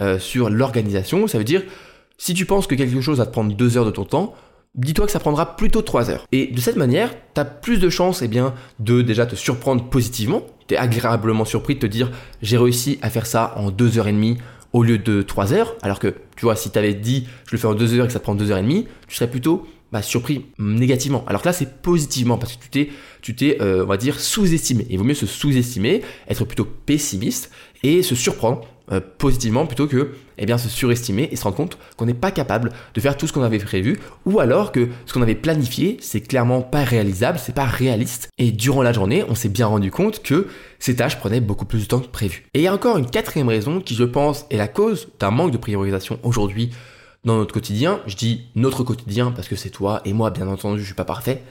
euh, 0.00 0.18
sur 0.18 0.50
l'organisation. 0.50 1.26
Ça 1.26 1.38
veut 1.38 1.44
dire, 1.44 1.62
si 2.18 2.34
tu 2.34 2.44
penses 2.44 2.66
que 2.66 2.74
quelque 2.74 3.00
chose 3.00 3.18
va 3.18 3.26
te 3.26 3.32
prendre 3.32 3.54
deux 3.54 3.76
heures 3.76 3.86
de 3.86 3.90
ton 3.90 4.04
temps, 4.04 4.34
dis-toi 4.74 5.06
que 5.06 5.12
ça 5.12 5.20
prendra 5.20 5.56
plutôt 5.56 5.82
trois 5.82 6.10
heures. 6.10 6.26
Et 6.32 6.48
de 6.48 6.60
cette 6.60 6.76
manière, 6.76 7.14
tu 7.34 7.40
as 7.40 7.44
plus 7.44 7.78
de 7.78 7.88
chances 7.88 8.22
eh 8.22 8.28
de 8.78 9.02
déjà 9.02 9.26
te 9.26 9.36
surprendre 9.36 9.88
positivement. 9.88 10.42
Tu 10.68 10.74
es 10.74 10.76
agréablement 10.76 11.44
surpris 11.44 11.76
de 11.76 11.80
te 11.80 11.86
dire, 11.86 12.10
j'ai 12.42 12.58
réussi 12.58 12.98
à 13.02 13.10
faire 13.10 13.26
ça 13.26 13.54
en 13.56 13.70
deux 13.70 13.98
heures 13.98 14.08
et 14.08 14.12
demie 14.12 14.38
au 14.72 14.82
lieu 14.82 14.98
de 14.98 15.22
trois 15.22 15.54
heures, 15.54 15.74
alors 15.80 15.98
que 15.98 16.14
tu 16.36 16.44
vois, 16.44 16.56
si 16.56 16.70
tu 16.70 16.78
avais 16.78 16.92
dit 16.92 17.26
je 17.46 17.52
le 17.52 17.58
fais 17.58 17.66
en 17.66 17.74
deux 17.74 17.94
heures 17.94 18.04
et 18.04 18.08
que 18.08 18.12
ça 18.12 18.18
te 18.18 18.24
prend 18.24 18.34
deux 18.34 18.50
heures 18.50 18.58
et 18.58 18.62
demie, 18.62 18.86
tu 19.08 19.16
serais 19.16 19.30
plutôt 19.30 19.66
bah, 19.92 20.02
surpris 20.02 20.46
négativement. 20.58 21.24
Alors 21.26 21.42
que 21.42 21.48
là, 21.48 21.52
c'est 21.52 21.80
positivement 21.80 22.38
parce 22.38 22.56
que 22.56 22.62
tu 22.62 22.70
t'es, 22.70 22.88
tu 23.22 23.56
euh, 23.60 23.84
on 23.84 23.86
va 23.86 23.96
dire, 23.96 24.18
sous-estimé. 24.18 24.86
Il 24.90 24.98
vaut 24.98 25.04
mieux 25.04 25.14
se 25.14 25.26
sous-estimer, 25.26 26.02
être 26.28 26.44
plutôt 26.44 26.64
pessimiste 26.64 27.50
et 27.82 28.02
se 28.02 28.14
surprendre 28.14 28.66
euh, 28.92 29.00
positivement 29.18 29.66
plutôt 29.66 29.88
que, 29.88 30.12
eh 30.38 30.46
bien, 30.46 30.58
se 30.58 30.68
surestimer 30.68 31.28
et 31.32 31.36
se 31.36 31.42
rendre 31.42 31.56
compte 31.56 31.78
qu'on 31.96 32.06
n'est 32.06 32.14
pas 32.14 32.30
capable 32.30 32.72
de 32.94 33.00
faire 33.00 33.16
tout 33.16 33.26
ce 33.26 33.32
qu'on 33.32 33.42
avait 33.42 33.58
prévu 33.58 33.98
ou 34.24 34.38
alors 34.38 34.70
que 34.70 34.88
ce 35.06 35.12
qu'on 35.12 35.22
avait 35.22 35.34
planifié, 35.34 35.96
c'est 36.00 36.20
clairement 36.20 36.62
pas 36.62 36.84
réalisable, 36.84 37.38
c'est 37.40 37.54
pas 37.54 37.64
réaliste. 37.64 38.28
Et 38.38 38.52
durant 38.52 38.82
la 38.82 38.92
journée, 38.92 39.24
on 39.28 39.34
s'est 39.34 39.48
bien 39.48 39.66
rendu 39.66 39.90
compte 39.90 40.22
que 40.22 40.46
ces 40.78 40.96
tâches 40.96 41.18
prenaient 41.18 41.40
beaucoup 41.40 41.64
plus 41.64 41.82
de 41.82 41.86
temps 41.86 42.00
que 42.00 42.06
prévu. 42.06 42.44
Et 42.54 42.60
il 42.60 42.62
y 42.62 42.68
a 42.68 42.74
encore 42.74 42.96
une 42.96 43.10
quatrième 43.10 43.48
raison 43.48 43.80
qui, 43.80 43.94
je 43.94 44.04
pense, 44.04 44.46
est 44.50 44.56
la 44.56 44.68
cause 44.68 45.08
d'un 45.18 45.30
manque 45.30 45.50
de 45.50 45.58
priorisation 45.58 46.20
aujourd'hui 46.22 46.70
dans 47.26 47.36
notre 47.36 47.52
quotidien, 47.52 48.00
je 48.06 48.16
dis 48.16 48.46
notre 48.54 48.84
quotidien 48.84 49.32
parce 49.32 49.48
que 49.48 49.56
c'est 49.56 49.70
toi 49.70 50.00
et 50.04 50.14
moi, 50.14 50.30
bien 50.30 50.48
entendu, 50.48 50.80
je 50.80 50.86
suis 50.86 50.94
pas 50.94 51.04
parfait. 51.04 51.42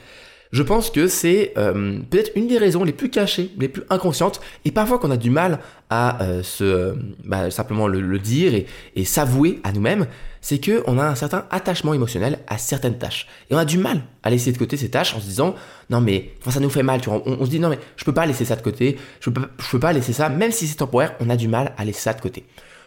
Je 0.52 0.62
pense 0.62 0.90
que 0.90 1.08
c'est 1.08 1.52
euh, 1.58 1.98
peut-être 2.08 2.30
une 2.34 2.46
des 2.46 2.56
raisons 2.56 2.84
les 2.84 2.92
plus 2.92 3.10
cachées, 3.10 3.50
les 3.58 3.68
plus 3.68 3.82
inconscientes, 3.90 4.40
et 4.64 4.70
parfois 4.70 4.98
qu'on 4.98 5.10
a 5.10 5.16
du 5.16 5.28
mal 5.28 5.58
à 5.90 6.22
euh, 6.22 6.42
se 6.42 6.94
bah, 7.24 7.50
simplement 7.50 7.88
le, 7.88 8.18
dire 8.18 8.54
et, 8.94 9.04
s'avouer 9.04 9.60
à 9.64 9.72
nous-mêmes, 9.72 10.06
c'est 10.40 10.58
que 10.58 10.82
on 10.86 10.98
a 10.98 11.04
un 11.04 11.16
certain 11.16 11.44
attachement 11.50 11.94
émotionnel 11.94 12.38
à 12.46 12.58
certaines 12.58 12.96
tâches, 12.96 13.26
et 13.50 13.54
on 13.54 13.58
a 13.58 13.64
du 13.64 13.76
mal 13.76 14.02
à 14.22 14.30
laisser 14.30 14.52
de 14.52 14.58
côté 14.58 14.76
ces 14.76 14.88
tâches 14.88 15.14
en 15.14 15.20
se 15.20 15.26
disant 15.26 15.56
non 15.90 16.00
mais 16.00 16.30
ça 16.48 16.60
nous 16.60 16.70
fait 16.70 16.84
mal, 16.84 17.00
tu 17.00 17.10
vois, 17.10 17.22
on, 17.26 17.44
se 17.44 17.50
dit 17.50 17.60
non 17.60 17.68
mais 17.68 17.80
je 17.96 18.04
peux 18.04 18.14
pas 18.14 18.24
laisser 18.24 18.44
ça 18.44 18.54
de 18.54 18.62
côté, 18.62 18.98
je 19.20 19.30
je 19.58 19.70
peux 19.70 19.80
pas 19.80 19.92
laisser 19.92 20.12
ça, 20.12 20.28
même 20.28 20.52
si 20.52 20.68
c'est 20.68 20.76
temporaire, 20.76 21.16
on 21.20 21.28
a 21.28 21.36
du 21.36 21.48
mal 21.48 21.74
à 21.76 21.84
laisser 21.84 22.00
ça 22.00 22.14
de 22.14 22.20
côté. 22.20 22.44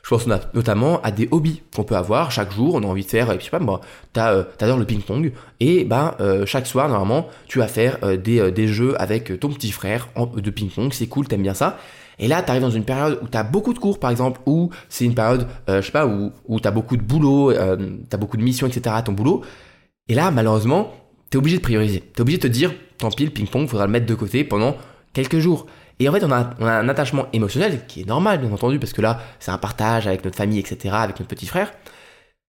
Je 0.09 0.15
pense 0.15 0.25
notamment 0.55 0.99
à 1.01 1.11
des 1.11 1.27
hobbies 1.29 1.61
qu'on 1.75 1.83
peut 1.83 1.95
avoir 1.95 2.31
chaque 2.31 2.51
jour. 2.51 2.73
On 2.73 2.81
a 2.81 2.87
envie 2.87 3.03
de 3.03 3.09
faire, 3.09 3.31
je 3.39 3.43
sais 3.43 3.51
pas 3.51 3.59
moi, 3.59 3.79
euh, 4.17 4.43
t'adores 4.57 4.79
le 4.79 4.85
ping-pong 4.85 5.31
et 5.59 5.83
ben 5.83 6.15
euh, 6.19 6.47
chaque 6.47 6.65
soir 6.65 6.89
normalement 6.89 7.27
tu 7.47 7.59
vas 7.59 7.67
faire 7.67 7.99
euh, 8.01 8.17
des, 8.17 8.67
jeux 8.67 8.99
avec 8.99 9.39
ton 9.39 9.49
petit 9.49 9.69
frère 9.69 10.09
de 10.35 10.49
ping-pong. 10.49 10.93
C'est 10.93 11.05
cool, 11.05 11.27
t'aimes 11.27 11.43
bien 11.43 11.53
ça. 11.53 11.77
Et 12.17 12.27
là, 12.27 12.41
tu 12.41 12.49
arrives 12.49 12.63
dans 12.63 12.71
une 12.71 12.85
période 12.85 13.19
où 13.21 13.27
tu 13.27 13.37
as 13.37 13.43
beaucoup 13.43 13.71
de 13.71 13.77
cours, 13.77 13.99
par 13.99 14.09
exemple, 14.09 14.41
ou 14.47 14.71
c'est 14.89 15.05
une 15.05 15.13
période, 15.13 15.47
je 15.67 15.79
sais 15.79 15.91
pas, 15.91 16.07
où, 16.07 16.31
où 16.47 16.59
beaucoup 16.59 16.97
de 16.97 17.03
boulot, 17.03 17.51
euh, 17.51 17.77
tu 17.77 18.15
as 18.15 18.17
beaucoup 18.17 18.35
de 18.35 18.41
missions, 18.41 18.65
etc. 18.65 18.95
à 18.97 19.03
ton 19.03 19.11
boulot. 19.11 19.43
Et 20.07 20.15
là, 20.15 20.31
malheureusement, 20.31 20.91
tu 21.29 21.37
es 21.37 21.39
obligé 21.39 21.57
de 21.57 21.61
prioriser. 21.61 21.99
Tu 21.99 22.17
es 22.17 22.21
obligé 22.21 22.39
de 22.39 22.47
te 22.47 22.51
dire, 22.51 22.73
tant 22.97 23.11
pis, 23.11 23.25
le 23.25 23.31
ping-pong, 23.31 23.67
faudra 23.67 23.85
le 23.85 23.91
mettre 23.91 24.07
de 24.07 24.15
côté 24.15 24.43
pendant 24.43 24.75
quelques 25.13 25.37
jours. 25.37 25.67
Et 25.99 26.07
en 26.07 26.13
fait, 26.13 26.23
on 26.23 26.31
a, 26.31 26.55
un 26.61 26.87
attachement 26.87 27.27
émotionnel 27.33 27.85
qui 27.87 28.01
est 28.01 28.07
normal, 28.07 28.39
bien 28.39 28.51
entendu, 28.51 28.79
parce 28.79 28.93
que 28.93 29.01
là, 29.01 29.19
c'est 29.39 29.51
un 29.51 29.57
partage 29.57 30.07
avec 30.07 30.23
notre 30.23 30.37
famille, 30.37 30.59
etc., 30.59 30.95
avec 30.97 31.19
notre 31.19 31.29
petit 31.29 31.45
frère. 31.45 31.71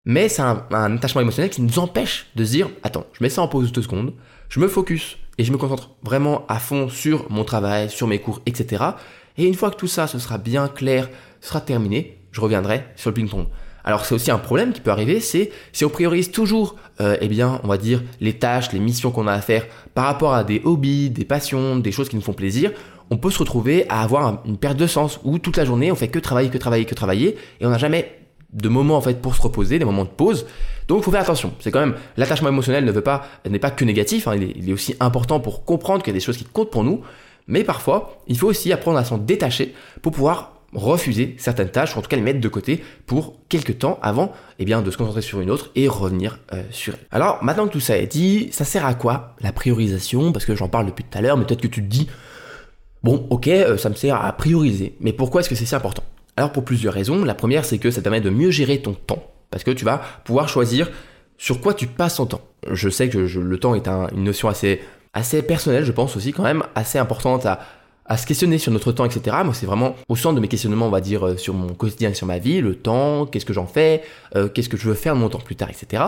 Mais 0.05 0.29
c'est 0.29 0.43
un, 0.43 0.65
attachement 0.71 1.21
émotionnel 1.21 1.51
qui 1.51 1.61
nous 1.61 1.79
empêche 1.79 2.29
de 2.37 2.45
se 2.45 2.51
dire, 2.53 2.71
attends, 2.83 3.07
je 3.13 3.23
mets 3.23 3.29
ça 3.29 3.43
en 3.43 3.49
pause 3.49 3.73
deux 3.73 3.83
secondes, 3.83 4.15
je 4.49 4.61
me 4.61 4.69
focus 4.69 5.19
et 5.37 5.45
je 5.45 5.53
me 5.53 5.59
concentre 5.59 5.91
vraiment 6.03 6.47
à 6.49 6.59
fond 6.59 6.89
sur 6.89 7.31
mon 7.31 7.45
travail, 7.45 7.91
sur 7.91 8.07
mes 8.07 8.19
cours, 8.19 8.41
etc. 8.47 8.85
Et 9.37 9.47
une 9.47 9.55
fois 9.55 9.71
que 9.71 9.77
tout 9.77 9.87
ça, 9.89 10.07
ce 10.07 10.19
sera 10.19 10.39
bien 10.39 10.69
clair, 10.69 11.09
sera 11.41 11.61
terminé, 11.61 12.19
je 12.31 12.41
reviendrai 12.41 12.85
sur 12.97 13.11
le 13.11 13.15
ping-pong. 13.15 13.47
Alors 13.85 14.05
c'est 14.05 14.15
aussi 14.15 14.31
un 14.31 14.39
problème 14.39 14.73
qui 14.73 14.81
peut 14.81 14.91
arriver, 14.91 15.21
c'est 15.21 15.51
si 15.73 15.85
on 15.85 15.89
priorise 15.89 16.31
toujours, 16.31 16.77
euh, 17.01 17.17
eh 17.21 17.29
bien, 17.29 17.61
on 17.63 17.69
va 17.69 17.79
dire 17.79 18.03
les 18.21 18.35
tâches, 18.35 18.73
les 18.73 18.79
missions 18.79 19.11
qu'on 19.11 19.27
a 19.27 19.33
à 19.33 19.41
faire 19.41 19.67
par 19.95 20.05
rapport 20.05 20.35
à 20.35 20.45
des 20.45 20.61
hobbies, 20.65 21.11
des 21.11 21.25
passions, 21.25 21.77
des 21.77 21.93
choses 21.93 22.09
qui 22.09 22.17
nous 22.17 22.23
font 22.23 22.33
plaisir, 22.33 22.73
on 23.11 23.17
peut 23.17 23.31
se 23.31 23.39
retrouver 23.39 23.87
à 23.89 24.03
avoir 24.03 24.43
une 24.47 24.57
perte 24.57 24.77
de 24.77 24.87
sens 24.87 25.21
où 25.25 25.39
toute 25.39 25.57
la 25.57 25.65
journée 25.65 25.91
on 25.93 25.97
fait 25.97 26.09
que 26.09 26.19
travailler, 26.19 26.49
que 26.49 26.59
travailler, 26.59 26.85
que 26.85 26.95
travailler 26.95 27.37
et 27.61 27.67
on 27.67 27.71
n'a 27.71 27.79
jamais 27.79 28.17
de 28.53 28.69
moments 28.69 28.97
en 28.97 29.01
fait 29.01 29.21
pour 29.21 29.35
se 29.35 29.43
reposer, 29.43 29.79
des 29.79 29.85
moments 29.85 30.05
de 30.05 30.11
pause. 30.11 30.47
Donc 30.89 31.01
il 31.01 31.05
faut 31.05 31.11
faire 31.11 31.21
attention. 31.21 31.53
C'est 31.61 31.71
quand 31.71 31.81
même 31.81 31.95
l'attachement 32.17 32.49
émotionnel 32.49 32.85
ne 32.85 32.93
veut 32.93 33.01
pas 33.01 33.27
n'est 33.49 33.59
pas 33.59 33.71
que 33.71 33.85
négatif. 33.85 34.27
Hein. 34.27 34.37
il, 34.37 34.69
est, 34.69 34.73
aussi 34.73 34.97
important 35.01 35.41
pour 35.41 35.65
comprendre 35.65 36.03
qu'il 36.03 36.13
y 36.13 36.17
a 36.17 36.19
des 36.19 36.25
choses 36.25 36.37
qui 36.37 36.45
comptent 36.45 36.71
pour 36.71 36.85
nous. 36.85 37.03
Mais 37.47 37.65
parfois, 37.65 38.23
il 38.29 38.39
faut 38.39 38.47
aussi 38.47 38.73
apprendre 38.73 38.99
à 38.99 39.05
s'en 39.05 39.19
détacher 39.19 39.75
pour 40.03 40.13
pouvoir 40.13 40.53
refuser 40.73 41.35
certaines 41.37 41.71
tâches, 41.71 41.97
ou 41.97 41.99
en 41.99 42.03
tout 42.03 42.09
cas 42.09 42.17
les 42.17 42.23
mettre 42.23 42.41
de 42.41 42.49
côté 42.49 42.85
pour 43.07 43.35
quelques 43.49 43.79
temps 43.79 43.99
avant 44.03 44.33
eh 44.61 44.65
de 44.65 44.91
se 44.91 44.97
concentrer 44.97 45.23
sur 45.23 45.41
une 45.41 45.51
autre 45.51 45.71
et 45.75 45.89
revenir 45.89 46.39
euh, 46.53 46.63
sur 46.71 46.95
elle. 46.95 47.07
Alors 47.11 47.43
maintenant 47.43 47.67
que 47.67 47.73
tout 47.73 47.81
ça 47.81 47.99
est 47.99 48.07
dit, 48.07 48.51
ça 48.53 48.65
sert 48.65 48.87
à 48.87 48.95
quoi 48.95 49.35
la 49.41 49.53
priorisation? 49.53 50.31
Parce 50.31 50.45
que 50.45 50.55
j'en 50.55 50.69
parle 50.69 50.87
depuis 50.87 51.03
tout 51.03 51.19
à 51.19 51.23
l'heure, 51.23 51.37
mais 51.37 51.45
peut-être 51.45 51.63
que 51.63 51.67
tu 51.67 51.83
te 51.83 51.89
dis, 51.89 52.09
Bon, 53.03 53.27
ok, 53.31 53.49
euh, 53.49 53.77
ça 53.77 53.89
me 53.89 53.95
sert 53.95 54.17
à 54.17 54.33
prioriser. 54.33 54.97
Mais 55.01 55.13
pourquoi 55.13 55.41
est-ce 55.41 55.49
que 55.49 55.55
c'est 55.55 55.67
si 55.67 55.75
important? 55.75 56.03
Alors 56.37 56.53
pour 56.53 56.65
plusieurs 56.65 56.95
raisons. 56.95 57.25
La 57.25 57.35
première, 57.35 57.65
c'est 57.65 57.79
que 57.79 57.91
ça 57.91 58.01
te 58.01 58.05
permet 58.05 58.21
de 58.21 58.31
mieux 58.31 58.51
gérer 58.51 58.81
ton 58.81 58.95
temps. 58.95 59.23
Parce 59.51 59.65
que 59.65 59.71
tu 59.71 59.85
vas 59.85 60.01
pouvoir 60.25 60.49
choisir 60.49 60.91
sur 61.39 61.61
quoi 61.61 61.75
tu 61.75 61.87
passes 61.87 62.17
ton 62.17 62.27
temps. 62.27 62.43
Je 62.71 62.89
sais 62.89 63.09
que 63.09 63.19
le 63.19 63.59
temps 63.59 63.75
est 63.75 63.89
une 63.89 64.25
notion 64.25 64.49
assez, 64.49 64.81
assez 65.15 65.43
personnelle, 65.43 65.85
je 65.85 65.93
pense 65.93 66.17
aussi 66.17 66.33
quand 66.33 66.43
même, 66.43 66.63
assez 66.75 66.99
importante 66.99 67.47
à, 67.47 67.61
se 68.17 68.27
questionner 68.27 68.59
sur 68.59 68.73
notre 68.73 68.91
temps, 68.91 69.05
etc. 69.05 69.37
Moi, 69.45 69.55
c'est 69.55 69.67
vraiment 69.67 69.95
au 70.09 70.17
centre 70.17 70.35
de 70.35 70.41
mes 70.41 70.49
questionnements, 70.49 70.87
on 70.87 70.91
va 70.91 71.01
dire, 71.01 71.25
euh, 71.25 71.37
sur 71.37 71.55
mon 71.55 71.75
quotidien, 71.75 72.13
sur 72.13 72.27
ma 72.27 72.39
vie, 72.39 72.61
le 72.61 72.75
temps, 72.75 73.25
qu'est-ce 73.25 73.47
que 73.47 73.53
j'en 73.53 73.67
fais, 73.67 74.03
euh, 74.35 74.49
qu'est-ce 74.49 74.69
que 74.69 74.77
je 74.77 74.89
veux 74.89 74.95
faire 74.95 75.15
de 75.15 75.21
mon 75.21 75.29
temps 75.29 75.39
plus 75.39 75.55
tard, 75.55 75.71
etc. 75.71 76.03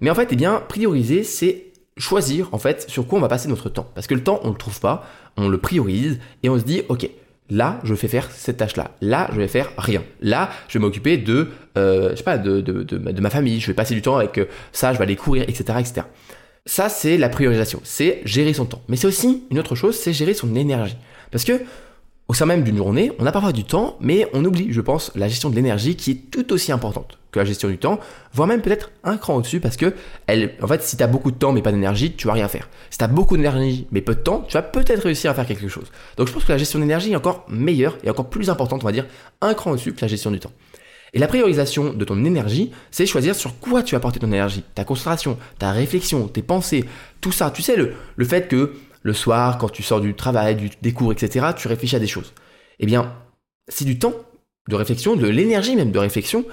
Mais 0.00 0.08
en 0.08 0.14
fait, 0.14 0.28
eh 0.30 0.36
bien, 0.36 0.62
prioriser, 0.66 1.24
c'est 1.24 1.66
choisir 1.98 2.48
en 2.52 2.58
fait 2.58 2.88
sur 2.88 3.06
quoi 3.06 3.18
on 3.18 3.22
va 3.22 3.28
passer 3.28 3.48
notre 3.48 3.68
temps. 3.68 3.90
Parce 3.94 4.06
que 4.06 4.14
le 4.14 4.22
temps, 4.22 4.40
on 4.42 4.48
ne 4.48 4.52
le 4.52 4.58
trouve 4.58 4.80
pas, 4.80 5.06
on 5.36 5.48
le 5.48 5.58
priorise 5.58 6.18
et 6.42 6.48
on 6.48 6.58
se 6.58 6.64
dit, 6.64 6.82
ok, 6.88 7.08
là, 7.50 7.80
je 7.84 7.94
vais 7.94 8.08
faire 8.08 8.30
cette 8.30 8.58
tâche-là. 8.58 8.92
Là, 9.00 9.28
je 9.32 9.38
vais 9.38 9.48
faire 9.48 9.70
rien. 9.78 10.02
Là, 10.20 10.50
je 10.68 10.78
vais 10.78 10.82
m'occuper 10.82 11.16
de, 11.16 11.48
euh, 11.76 12.10
je 12.10 12.16
sais 12.16 12.22
pas, 12.22 12.38
de, 12.38 12.60
de, 12.60 12.82
de, 12.82 13.20
ma 13.20 13.30
famille. 13.30 13.60
Je 13.60 13.66
vais 13.66 13.74
passer 13.74 13.94
du 13.94 14.02
temps 14.02 14.16
avec 14.16 14.38
euh, 14.38 14.46
ça, 14.72 14.92
je 14.92 14.98
vais 14.98 15.04
aller 15.04 15.16
courir, 15.16 15.44
etc., 15.44 15.64
etc. 15.78 16.02
Ça, 16.66 16.88
c'est 16.88 17.16
la 17.16 17.28
priorisation. 17.28 17.80
C'est 17.84 18.20
gérer 18.24 18.52
son 18.52 18.66
temps. 18.66 18.82
Mais 18.88 18.96
c'est 18.96 19.06
aussi 19.06 19.44
une 19.50 19.58
autre 19.58 19.74
chose, 19.74 19.96
c'est 19.96 20.12
gérer 20.12 20.34
son 20.34 20.54
énergie. 20.54 20.96
Parce 21.30 21.44
que 21.44 21.60
au 22.28 22.34
sein 22.34 22.44
même 22.44 22.62
d'une 22.62 22.76
journée, 22.76 23.10
on 23.18 23.24
a 23.24 23.32
parfois 23.32 23.52
du 23.52 23.64
temps, 23.64 23.96
mais 24.00 24.28
on 24.34 24.44
oublie, 24.44 24.70
je 24.70 24.82
pense, 24.82 25.10
la 25.14 25.28
gestion 25.28 25.48
de 25.48 25.56
l'énergie 25.56 25.96
qui 25.96 26.10
est 26.10 26.30
tout 26.30 26.52
aussi 26.52 26.72
importante 26.72 27.18
que 27.32 27.38
la 27.38 27.46
gestion 27.46 27.68
du 27.70 27.78
temps, 27.78 28.00
voire 28.34 28.46
même 28.46 28.60
peut-être 28.60 28.90
un 29.02 29.16
cran 29.16 29.36
au-dessus 29.36 29.60
parce 29.60 29.76
que, 29.78 29.94
elle, 30.26 30.54
en 30.62 30.66
fait, 30.66 30.82
si 30.82 30.98
tu 30.98 31.02
as 31.02 31.06
beaucoup 31.06 31.30
de 31.30 31.36
temps 31.36 31.52
mais 31.52 31.62
pas 31.62 31.72
d'énergie, 31.72 32.12
tu 32.12 32.26
vas 32.26 32.34
rien 32.34 32.48
faire. 32.48 32.68
Si 32.90 32.98
tu 32.98 33.04
as 33.04 33.08
beaucoup 33.08 33.36
d'énergie 33.36 33.86
mais 33.92 34.02
peu 34.02 34.14
de 34.14 34.20
temps, 34.20 34.44
tu 34.46 34.54
vas 34.54 34.62
peut-être 34.62 35.04
réussir 35.04 35.30
à 35.30 35.34
faire 35.34 35.46
quelque 35.46 35.68
chose. 35.68 35.86
Donc 36.18 36.28
je 36.28 36.32
pense 36.32 36.44
que 36.44 36.52
la 36.52 36.58
gestion 36.58 36.78
d'énergie 36.78 37.12
est 37.12 37.16
encore 37.16 37.46
meilleure 37.48 37.96
et 38.04 38.10
encore 38.10 38.28
plus 38.28 38.50
importante, 38.50 38.82
on 38.82 38.86
va 38.86 38.92
dire, 38.92 39.06
un 39.40 39.54
cran 39.54 39.70
au-dessus 39.70 39.94
que 39.94 40.00
la 40.02 40.08
gestion 40.08 40.30
du 40.30 40.38
temps. 40.38 40.52
Et 41.14 41.18
la 41.18 41.28
priorisation 41.28 41.94
de 41.94 42.04
ton 42.04 42.22
énergie, 42.24 42.72
c'est 42.90 43.06
choisir 43.06 43.34
sur 43.34 43.58
quoi 43.58 43.82
tu 43.82 43.94
vas 43.94 44.00
porter 44.00 44.20
ton 44.20 44.26
énergie, 44.26 44.62
ta 44.74 44.84
concentration, 44.84 45.38
ta 45.58 45.72
réflexion, 45.72 46.28
tes 46.28 46.42
pensées, 46.42 46.84
tout 47.22 47.32
ça. 47.32 47.50
Tu 47.50 47.62
sais, 47.62 47.76
le, 47.76 47.94
le 48.16 48.24
fait 48.26 48.48
que 48.48 48.74
le 49.02 49.12
soir, 49.12 49.58
quand 49.58 49.68
tu 49.68 49.82
sors 49.82 50.00
du 50.00 50.14
travail, 50.14 50.56
du, 50.56 50.70
des 50.82 50.92
cours, 50.92 51.12
etc., 51.12 51.46
tu 51.56 51.68
réfléchis 51.68 51.96
à 51.96 51.98
des 51.98 52.06
choses. 52.06 52.32
eh 52.78 52.86
bien, 52.86 53.14
c'est 53.68 53.84
du 53.84 53.98
temps 53.98 54.14
de 54.68 54.74
réflexion, 54.74 55.16
de 55.16 55.26
l'énergie 55.26 55.76
même 55.76 55.92
de 55.92 55.98
réflexion 55.98 56.44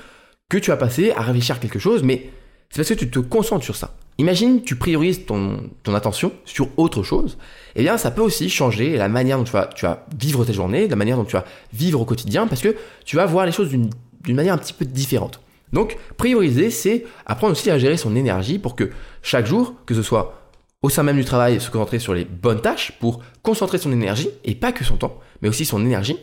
que 0.50 0.58
tu 0.58 0.72
as 0.72 0.78
passé 0.78 1.12
à 1.12 1.22
réfléchir 1.22 1.56
à 1.56 1.60
quelque 1.60 1.80
chose, 1.80 2.04
mais 2.04 2.30
c'est 2.70 2.78
parce 2.78 2.90
que 2.90 2.94
tu 2.94 3.10
te 3.10 3.20
concentres 3.20 3.64
sur 3.64 3.76
ça. 3.76 3.96
Imagine, 4.18 4.64
tu 4.64 4.76
priorises 4.78 5.26
ton, 5.26 5.70
ton 5.84 5.94
attention 5.94 6.32
sur 6.46 6.70
autre 6.78 7.04
chose, 7.04 7.38
eh 7.76 7.84
bien, 7.84 7.98
ça 7.98 8.12
peut 8.12 8.22
aussi 8.22 8.50
changer 8.50 8.96
la 8.96 9.10
manière 9.10 9.38
dont 9.38 9.44
tu 9.44 9.52
vas, 9.52 9.68
tu 9.68 9.86
vas 9.86 10.06
vivre 10.18 10.46
tes 10.46 10.54
journées, 10.54 10.88
la 10.88 10.96
manière 10.96 11.18
dont 11.18 11.26
tu 11.26 11.36
vas 11.36 11.46
vivre 11.74 12.00
au 12.00 12.06
quotidien, 12.06 12.48
parce 12.48 12.62
que 12.62 12.76
tu 13.04 13.18
vas 13.18 13.26
voir 13.26 13.46
les 13.46 13.52
choses 13.52 13.70
d'une 13.70 13.90
manière 14.36 14.54
un 14.54 14.58
petit 14.58 14.74
peu 14.74 14.86
différente. 14.86 15.42
Donc, 15.74 15.98
prioriser, 16.16 16.70
c'est 16.70 17.04
apprendre 17.26 17.52
aussi 17.52 17.70
à 17.70 17.78
gérer 17.78 17.98
son 17.98 18.16
énergie 18.16 18.60
pour 18.60 18.76
que 18.76 18.92
chaque 19.22 19.46
jour, 19.46 19.74
que 19.86 19.94
ce 19.94 20.02
soit 20.02 20.45
au 20.86 20.90
sein 20.90 21.02
même 21.02 21.18
du 21.18 21.26
travail, 21.26 21.60
se 21.60 21.72
concentrer 21.72 21.98
sur 21.98 22.14
les 22.14 22.26
bonnes 22.26 22.62
tâches 22.62 22.92
pour 23.00 23.22
concentrer 23.42 23.80
son 23.80 23.92
énergie, 23.92 24.30
et 24.44 24.54
pas 24.54 24.72
que 24.72 24.84
son 24.84 24.98
temps, 24.98 25.20
mais 25.42 25.50
aussi 25.50 25.66
son 25.66 25.84
énergie, 25.84 26.16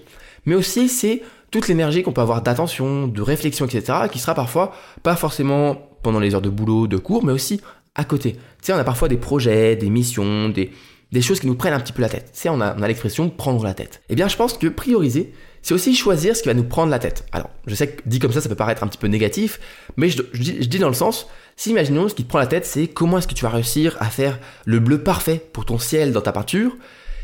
mais 0.46 0.54
aussi 0.54 0.88
c'est 0.88 1.22
toute 1.50 1.66
l'énergie 1.66 2.04
qu'on 2.04 2.12
peut 2.12 2.20
avoir 2.20 2.42
d'attention, 2.42 3.08
de 3.08 3.22
réflexion, 3.22 3.66
etc., 3.66 4.06
qui 4.10 4.20
sera 4.20 4.34
parfois 4.34 4.72
pas 5.02 5.16
forcément 5.16 5.90
pendant 6.04 6.20
les 6.20 6.36
heures 6.36 6.40
de 6.40 6.48
boulot, 6.48 6.86
de 6.86 6.96
cours, 6.96 7.24
mais 7.24 7.32
aussi 7.32 7.60
à 7.96 8.04
côté. 8.04 8.34
Tu 8.34 8.38
sais, 8.62 8.72
on 8.72 8.78
a 8.78 8.84
parfois 8.84 9.08
des 9.08 9.16
projets, 9.16 9.74
des 9.74 9.90
missions, 9.90 10.48
des, 10.48 10.70
des 11.10 11.22
choses 11.22 11.40
qui 11.40 11.48
nous 11.48 11.56
prennent 11.56 11.74
un 11.74 11.80
petit 11.80 11.92
peu 11.92 12.02
la 12.02 12.08
tête. 12.08 12.30
Tu 12.32 12.42
sais, 12.42 12.48
on 12.48 12.60
a, 12.60 12.76
on 12.78 12.82
a 12.82 12.86
l'expression 12.86 13.30
prendre 13.30 13.64
la 13.64 13.74
tête. 13.74 14.00
Eh 14.10 14.14
bien, 14.14 14.28
je 14.28 14.36
pense 14.36 14.56
que 14.56 14.68
prioriser, 14.68 15.32
c'est 15.62 15.74
aussi 15.74 15.94
choisir 15.94 16.36
ce 16.36 16.42
qui 16.42 16.48
va 16.48 16.54
nous 16.54 16.64
prendre 16.64 16.90
la 16.90 16.98
tête. 16.98 17.24
Alors, 17.32 17.50
je 17.66 17.74
sais 17.74 17.88
que 17.88 18.02
dit 18.04 18.18
comme 18.18 18.32
ça, 18.32 18.40
ça 18.40 18.48
peut 18.48 18.56
paraître 18.56 18.82
un 18.82 18.88
petit 18.88 18.98
peu 18.98 19.06
négatif, 19.06 19.60
mais 19.96 20.08
je, 20.08 20.22
dis, 20.32 20.78
dans 20.78 20.88
le 20.88 20.94
sens, 20.94 21.28
si 21.56 21.70
imaginons 21.70 22.08
ce 22.08 22.14
qui 22.14 22.24
te 22.24 22.28
prend 22.28 22.40
la 22.40 22.46
tête, 22.46 22.66
c'est 22.66 22.88
comment 22.88 23.18
est-ce 23.18 23.28
que 23.28 23.34
tu 23.34 23.44
vas 23.44 23.50
réussir 23.50 23.96
à 24.00 24.06
faire 24.06 24.38
le 24.64 24.80
bleu 24.80 25.02
parfait 25.02 25.40
pour 25.52 25.64
ton 25.64 25.78
ciel 25.78 26.12
dans 26.12 26.20
ta 26.20 26.32
peinture, 26.32 26.76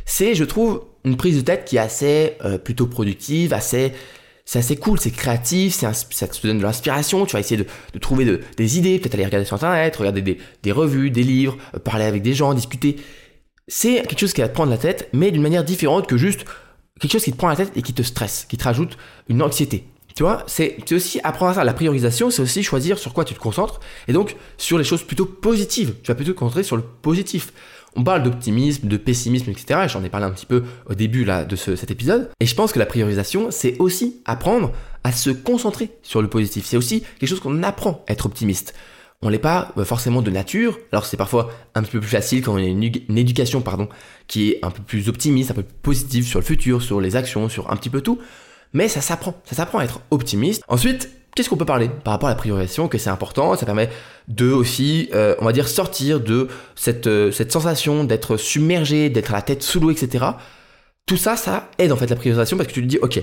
c'est, 0.07 0.35
je 0.35 0.45
trouve, 0.45 0.85
une 1.05 1.17
prise 1.17 1.37
de 1.37 1.43
tête 1.43 1.65
qui 1.65 1.77
est 1.77 1.81
assez 1.81 2.37
euh, 2.45 2.59
plutôt 2.59 2.87
productive, 2.87 3.53
assez 3.53 3.93
c'est 4.45 4.61
assez 4.61 4.77
cool, 4.77 4.99
c'est 4.99 5.11
créatif, 5.11 5.75
ça 5.75 5.93
te 5.93 6.47
donne 6.47 6.57
de 6.57 6.63
l'inspiration, 6.63 7.27
tu 7.27 7.35
vas 7.35 7.41
essayer 7.41 7.63
de, 7.63 7.99
trouver 7.99 8.41
des 8.57 8.79
idées, 8.79 8.99
peut-être 8.99 9.13
aller 9.13 9.27
regarder 9.27 9.45
sur 9.45 9.57
internet, 9.57 9.95
regarder 9.97 10.23
des, 10.23 10.39
des 10.63 10.73
revues, 10.73 11.11
des 11.11 11.23
livres, 11.23 11.59
euh, 11.75 11.79
parler 11.79 12.07
avec 12.07 12.23
des 12.23 12.33
gens, 12.33 12.55
discuter. 12.55 12.97
C'est 13.67 13.97
quelque 14.07 14.19
chose 14.19 14.33
qui 14.33 14.41
va 14.41 14.49
te 14.49 14.55
prendre 14.55 14.71
la 14.71 14.79
tête, 14.79 15.11
mais 15.13 15.31
d'une 15.31 15.43
manière 15.43 15.65
différente 15.65 16.07
que 16.07 16.17
juste 16.17 16.47
quelque 16.99 17.13
chose 17.13 17.25
qui 17.25 17.33
te 17.33 17.37
prend 17.37 17.49
la 17.49 17.57
tête 17.57 17.73
et 17.77 17.83
qui 17.83 17.93
te 17.93 18.03
stresse, 18.03 18.47
qui 18.49 18.57
te 18.57 18.65
rajoute 18.65 18.97
une 19.29 19.43
anxiété. 19.43 19.85
Tu 20.15 20.25
vois, 20.25 20.43
c'est 20.49 20.93
aussi 20.93 21.21
apprendre 21.23 21.53
à 21.53 21.55
ça. 21.55 21.65
La 21.65 21.75
priorisation, 21.75 22.31
c'est 22.31 22.43
aussi 22.43 22.65
choisir 22.65 22.99
sur 22.99 23.15
quoi 23.15 23.25
tu 23.25 23.35
te 23.35 23.39
concentres 23.39 23.79
et 24.09 24.13
donc 24.13 24.35
sur 24.57 24.77
les 24.77 24.83
choses 24.83 25.05
plutôt 25.05 25.27
positives. 25.27 25.95
Tu 26.03 26.09
vas 26.09 26.17
plutôt 26.17 26.33
te 26.33 26.39
concentrer 26.39 26.65
sur 26.65 26.77
le 26.77 26.83
positif. 26.83 27.53
On 27.95 28.03
parle 28.03 28.25
d'optimisme, 28.25 28.89
de 28.89 28.97
pessimisme, 28.97 29.51
etc. 29.51 29.83
Et 29.85 29.89
j'en 29.89 30.03
ai 30.03 30.09
parlé 30.09 30.27
un 30.27 30.33
petit 30.33 30.47
peu 30.47 30.65
au 30.87 30.95
début 30.95 31.25
là, 31.25 31.45
de 31.45 31.55
cet 31.55 31.93
épisode. 31.93 32.31
Et 32.41 32.47
je 32.47 32.55
pense 32.57 32.73
que 32.73 32.81
la 32.81 32.87
priorisation, 32.87 33.53
c'est 33.53 33.77
aussi 33.79 34.21
apprendre 34.25 34.73
à 35.05 35.13
se 35.13 35.31
concentrer 35.31 35.91
sur 36.03 36.21
le 36.21 36.29
positif. 36.29 36.67
C'est 36.67 36.77
aussi 36.77 37.05
quelque 37.21 37.29
chose 37.29 37.41
qu'on 37.41 37.63
apprend 37.63 38.05
à 38.09 38.13
être 38.13 38.27
optimiste. 38.27 38.75
On 39.23 39.29
l'est 39.29 39.39
pas 39.39 39.73
euh, 39.77 39.85
forcément 39.85 40.23
de 40.23 40.31
nature. 40.31 40.79
Alors 40.93 41.05
c'est 41.07 41.17
parfois 41.17 41.51
un 41.75 41.83
petit 41.83 41.93
peu 41.93 42.01
plus 42.01 42.09
facile 42.09 42.43
quand 42.43 42.55
on 42.55 42.57
a 42.57 42.63
une, 42.63 42.85
éducation 42.85 43.61
pardon, 43.61 43.89
qui 44.27 44.51
est 44.51 44.65
un 44.65 44.71
peu 44.71 44.83
plus 44.83 45.09
optimiste, 45.09 45.51
un 45.51 45.55
peu 45.55 45.63
plus 45.63 45.75
positive 45.83 46.27
sur 46.27 46.39
le 46.39 46.45
futur, 46.45 46.83
sur 46.83 47.01
les 47.01 47.17
actions, 47.17 47.49
sur 47.49 47.71
un 47.71 47.77
petit 47.77 47.91
peu 47.91 48.01
tout. 48.01 48.19
Mais 48.73 48.89
ça 48.89 49.01
s'apprend. 49.01 49.35
Ça 49.45 49.57
s'apprend 49.57 49.79
à 49.79 49.85
être 49.85 50.01
optimiste. 50.11 50.63
Ensuite, 50.69 51.11
qu'est-ce 51.35 51.49
qu'on 51.49 51.57
peut 51.57 51.65
parler 51.65 51.89
par 52.05 52.13
rapport 52.13 52.29
à 52.29 52.33
la 52.33 52.37
priorisation 52.37 52.87
que 52.87 52.99
c'est 52.99 53.11
important? 53.11 53.57
Ça 53.57 53.67
permet 53.67 53.89
de 54.29 54.53
aussi 54.53 55.09
euh, 55.15 55.35
on 55.41 55.47
va 55.47 55.53
dire 55.53 55.69
sortir 55.69 56.21
de 56.21 56.49
cette, 56.77 57.07
euh, 57.07 57.33
cette 57.33 57.51
sensation 57.51 58.05
d'être 58.05 58.37
submergé 58.37 59.09
d'être 59.09 59.33
à 59.33 59.37
la 59.37 59.43
tête 59.43 59.63
sous 59.63 59.81
l'eau 59.81 59.91
etc 59.91 60.27
tout 61.07 61.17
ça 61.17 61.37
ça 61.37 61.71
aide 61.79 61.93
en 61.93 61.97
fait 61.97 62.09
la 62.09 62.17
priorisation 62.17 62.57
parce 62.57 62.69
que 62.69 62.75
tu 62.75 62.83
te 62.83 62.87
dis 62.87 62.99
ok 62.99 63.23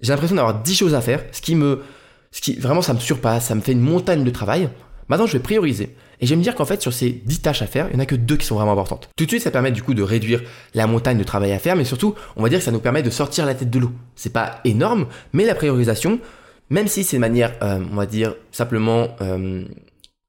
j'ai 0.00 0.12
l'impression 0.12 0.36
d'avoir 0.36 0.62
10 0.62 0.74
choses 0.76 0.94
à 0.94 1.00
faire 1.00 1.24
ce 1.32 1.40
qui 1.40 1.56
me 1.56 1.82
ce 2.30 2.40
qui 2.40 2.54
vraiment 2.54 2.82
ça 2.82 2.94
me 2.94 3.00
surpasse 3.00 3.46
ça 3.46 3.54
me 3.56 3.60
fait 3.60 3.72
une 3.72 3.80
montagne 3.80 4.22
de 4.22 4.30
travail 4.30 4.68
maintenant 5.08 5.26
je 5.26 5.34
vais 5.34 5.42
prioriser. 5.42 5.94
Et 6.20 6.26
je 6.26 6.30
vais 6.30 6.36
me 6.36 6.42
dire 6.42 6.54
qu'en 6.54 6.64
fait 6.64 6.80
sur 6.80 6.92
ces 6.92 7.10
10 7.10 7.42
tâches 7.42 7.62
à 7.62 7.66
faire 7.66 7.88
il 7.90 7.94
y 7.94 7.96
en 7.96 8.00
a 8.00 8.06
que 8.06 8.14
deux 8.14 8.36
qui 8.36 8.46
sont 8.46 8.54
vraiment 8.54 8.72
importantes. 8.72 9.10
Tout 9.16 9.24
de 9.24 9.30
suite 9.30 9.42
ça 9.42 9.50
permet 9.50 9.72
du 9.72 9.82
coup 9.82 9.94
de 9.94 10.02
réduire 10.02 10.42
la 10.74 10.86
montagne 10.86 11.18
de 11.18 11.24
travail 11.24 11.52
à 11.52 11.58
faire 11.58 11.76
mais 11.76 11.84
surtout 11.84 12.14
on 12.36 12.42
va 12.42 12.48
dire 12.48 12.58
que 12.58 12.64
ça 12.64 12.72
nous 12.72 12.80
permet 12.80 13.02
de 13.02 13.10
sortir 13.10 13.46
la 13.46 13.54
tête 13.54 13.70
de 13.70 13.78
l'eau. 13.78 13.92
C'est 14.16 14.32
pas 14.32 14.60
énorme 14.64 15.06
mais 15.32 15.44
la 15.44 15.54
priorisation 15.54 16.20
même 16.70 16.88
si 16.88 17.04
c'est 17.04 17.16
de 17.16 17.20
manière, 17.20 17.52
euh, 17.62 17.78
on 17.92 17.96
va 17.96 18.06
dire, 18.06 18.34
simplement 18.50 19.08
euh, 19.20 19.64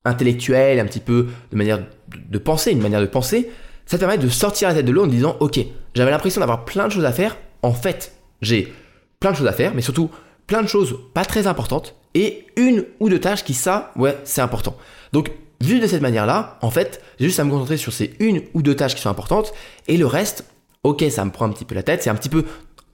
intellectuelle, 0.03 0.79
un 0.79 0.85
petit 0.85 0.99
peu 0.99 1.27
de 1.51 1.57
manière 1.57 1.83
de 2.09 2.37
penser, 2.37 2.71
une 2.71 2.81
manière 2.81 3.01
de 3.01 3.05
penser, 3.05 3.49
ça 3.85 3.97
permet 3.97 4.17
de 4.17 4.29
sortir 4.29 4.69
la 4.69 4.75
tête 4.75 4.85
de 4.85 4.91
l'eau 4.91 5.03
en 5.03 5.07
disant, 5.07 5.37
ok, 5.39 5.59
j'avais 5.93 6.11
l'impression 6.11 6.41
d'avoir 6.41 6.65
plein 6.65 6.87
de 6.87 6.91
choses 6.91 7.05
à 7.05 7.11
faire, 7.11 7.37
en 7.61 7.73
fait, 7.73 8.13
j'ai 8.41 8.73
plein 9.19 9.31
de 9.31 9.37
choses 9.37 9.47
à 9.47 9.53
faire, 9.53 9.73
mais 9.73 9.81
surtout 9.81 10.09
plein 10.47 10.61
de 10.61 10.67
choses 10.67 10.99
pas 11.13 11.25
très 11.25 11.47
importantes, 11.47 11.95
et 12.15 12.47
une 12.55 12.85
ou 12.99 13.09
deux 13.09 13.19
tâches 13.19 13.43
qui, 13.43 13.53
ça, 13.53 13.91
ouais, 13.95 14.17
c'est 14.23 14.41
important. 14.41 14.75
Donc, 15.13 15.31
vu 15.61 15.79
de 15.79 15.85
cette 15.85 16.01
manière-là, 16.01 16.57
en 16.61 16.71
fait, 16.71 17.01
j'ai 17.19 17.27
juste 17.27 17.39
à 17.39 17.43
me 17.43 17.51
concentrer 17.51 17.77
sur 17.77 17.93
ces 17.93 18.13
une 18.19 18.41
ou 18.53 18.63
deux 18.63 18.75
tâches 18.75 18.95
qui 18.95 19.01
sont 19.01 19.09
importantes, 19.09 19.53
et 19.87 19.97
le 19.97 20.07
reste, 20.07 20.45
ok, 20.83 21.03
ça 21.09 21.23
me 21.25 21.31
prend 21.31 21.45
un 21.45 21.49
petit 21.49 21.65
peu 21.65 21.75
la 21.75 21.83
tête, 21.83 22.01
c'est 22.01 22.09
un 22.09 22.15
petit 22.15 22.29
peu 22.29 22.45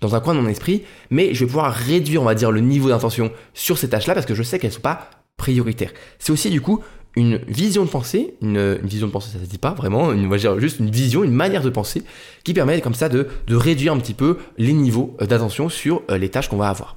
dans 0.01 0.15
un 0.15 0.19
coin 0.19 0.33
de 0.33 0.39
mon 0.39 0.49
esprit, 0.49 0.83
mais 1.11 1.33
je 1.33 1.41
vais 1.41 1.45
pouvoir 1.45 1.71
réduire, 1.71 2.21
on 2.21 2.25
va 2.25 2.35
dire, 2.35 2.51
le 2.51 2.59
niveau 2.59 2.89
d'intention 2.89 3.31
sur 3.53 3.77
ces 3.77 3.87
tâches-là 3.87 4.15
parce 4.15 4.25
que 4.25 4.33
je 4.33 4.43
sais 4.43 4.57
qu'elles 4.59 4.71
ne 4.71 4.75
sont 4.75 4.81
pas 4.81 5.09
prioritaires. 5.37 5.91
C'est 6.17 6.31
aussi 6.31 6.49
du 6.49 6.59
coup 6.59 6.83
une 7.15 7.37
vision 7.47 7.85
de 7.85 7.89
pensée, 7.89 8.35
une, 8.41 8.75
vision 8.83 9.07
de 9.07 9.11
pensée, 9.11 9.29
ça 9.31 9.39
se 9.39 9.49
dit 9.49 9.57
pas 9.57 9.73
vraiment, 9.73 10.11
juste 10.57 10.79
une 10.79 10.89
vision, 10.89 11.23
une 11.23 11.33
manière 11.33 11.61
de 11.61 11.69
penser 11.69 12.03
qui 12.43 12.53
permet 12.53 12.81
comme 12.81 12.93
ça 12.95 13.09
de, 13.09 13.27
de 13.47 13.55
réduire 13.55 13.93
un 13.93 13.99
petit 13.99 14.13
peu 14.13 14.37
les 14.57 14.73
niveaux 14.73 15.15
d'attention 15.19 15.69
sur 15.69 16.01
euh, 16.09 16.17
les 16.17 16.29
tâches 16.29 16.47
qu'on 16.47 16.57
va 16.57 16.69
avoir. 16.69 16.95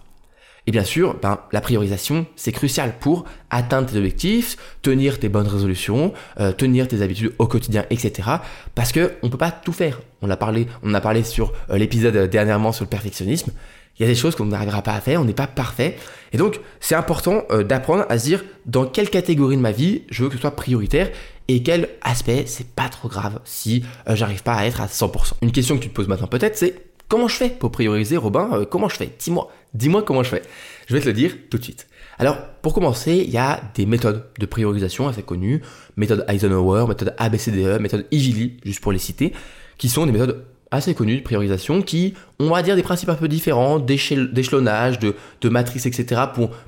Et 0.67 0.71
bien 0.71 0.85
sûr, 0.85 1.17
ben, 1.21 1.41
la 1.53 1.61
priorisation, 1.61 2.27
c'est 2.37 2.53
crucial 2.53 2.95
pour 2.99 3.27
atteindre 3.51 3.91
tes 3.91 3.99
objectifs, 3.99 4.57
tenir 4.81 5.19
tes 5.21 5.29
bonnes 5.29 5.47
résolutions, 5.47 6.15
euh, 6.41 6.53
tenir 6.53 6.89
tes 6.89 7.03
habitudes 7.03 7.35
au 7.39 7.47
quotidien, 7.47 7.85
etc. 7.91 8.29
Parce 8.75 8.91
que 8.91 9.13
on 9.23 9.29
peut 9.29 9.37
pas 9.39 9.51
tout 9.51 9.73
faire. 9.73 10.01
On 10.23 10.31
a 10.31 10.37
parlé, 10.37 10.67
on 10.83 10.95
a 10.95 11.01
parlé 11.03 11.23
sur 11.23 11.53
euh, 11.69 11.77
l'épisode 11.77 12.31
dernièrement 12.31 12.73
sur 12.73 12.85
le 12.85 12.89
perfectionnisme. 12.89 13.53
Il 13.99 14.03
y 14.03 14.07
a 14.07 14.09
des 14.09 14.15
choses 14.15 14.35
qu'on 14.35 14.47
n'arrivera 14.47 14.83
pas 14.83 14.95
à 14.95 15.01
faire, 15.01 15.21
on 15.21 15.25
n'est 15.25 15.35
pas 15.35 15.47
parfait. 15.47 15.97
Et 16.33 16.39
donc, 16.39 16.59
c'est 16.81 16.95
important 16.95 17.43
euh, 17.51 17.63
d'apprendre 17.63 18.07
à 18.09 18.19
se 18.19 18.25
dire 18.25 18.43
dans 18.65 18.87
quelle 18.87 19.11
catégorie 19.11 19.57
de 19.57 19.63
ma 19.63 19.71
vie 19.71 20.03
je 20.09 20.23
veux 20.23 20.31
que 20.31 20.37
ce 20.37 20.41
soit 20.41 20.57
prioritaire 20.57 21.11
et 21.47 21.63
quel 21.63 21.91
aspect 22.01 22.45
c'est 22.47 22.67
pas 22.67 22.89
trop 22.89 23.09
grave 23.09 23.39
si 23.45 23.85
j'arrive 24.09 24.43
pas 24.43 24.55
à 24.55 24.65
être 24.65 24.81
à 24.81 24.87
100%. 24.87 25.35
Une 25.43 25.53
question 25.53 25.77
que 25.77 25.83
tu 25.83 25.91
te 25.91 25.95
poses 25.95 26.09
maintenant 26.09 26.27
peut-être, 26.27 26.57
c'est 26.57 26.75
comment 27.07 27.29
je 27.29 27.37
fais 27.37 27.51
pour 27.51 27.71
prioriser, 27.71 28.17
Robin? 28.17 28.65
Comment 28.71 28.89
je 28.89 28.97
fais? 28.97 29.11
Dis-moi. 29.19 29.51
Dis-moi 29.75 30.03
comment 30.03 30.23
je 30.23 30.31
fais. 30.31 30.43
Je 30.87 30.95
vais 30.95 31.01
te 31.01 31.07
le 31.07 31.13
dire 31.13 31.37
tout 31.51 31.59
de 31.59 31.65
suite. 31.65 31.87
Alors, 32.19 32.39
pour 32.63 32.75
commencer, 32.75 33.25
il 33.27 33.31
y 33.31 33.39
a 33.39 33.61
des 33.75 33.87
méthodes 33.87 34.25
de 34.39 34.47
priorisation 34.47 35.09
assez 35.09 35.23
connues. 35.23 35.63
Méthode 35.97 36.25
Eisenhower, 36.29 36.87
méthode 36.87 37.15
ABCDE, 37.19 37.81
méthode 37.81 38.07
Igili, 38.13 38.59
juste 38.65 38.81
pour 38.81 38.93
les 38.93 38.99
citer, 38.99 39.33
qui 39.79 39.89
sont 39.89 40.07
des 40.07 40.13
méthodes 40.13 40.45
assez 40.71 40.95
connues 40.95 41.19
de 41.19 41.23
priorisation 41.23 41.83
qui, 41.83 42.15
on 42.39 42.51
va 42.51 42.63
dire, 42.63 42.77
des 42.77 42.83
principes 42.83 43.09
un 43.09 43.15
peu 43.15 43.29
différents, 43.29 43.79
d'échelonnage, 43.79 44.99
de, 44.99 45.15
de 45.41 45.49
matrice, 45.49 45.87
etc., 45.87 46.23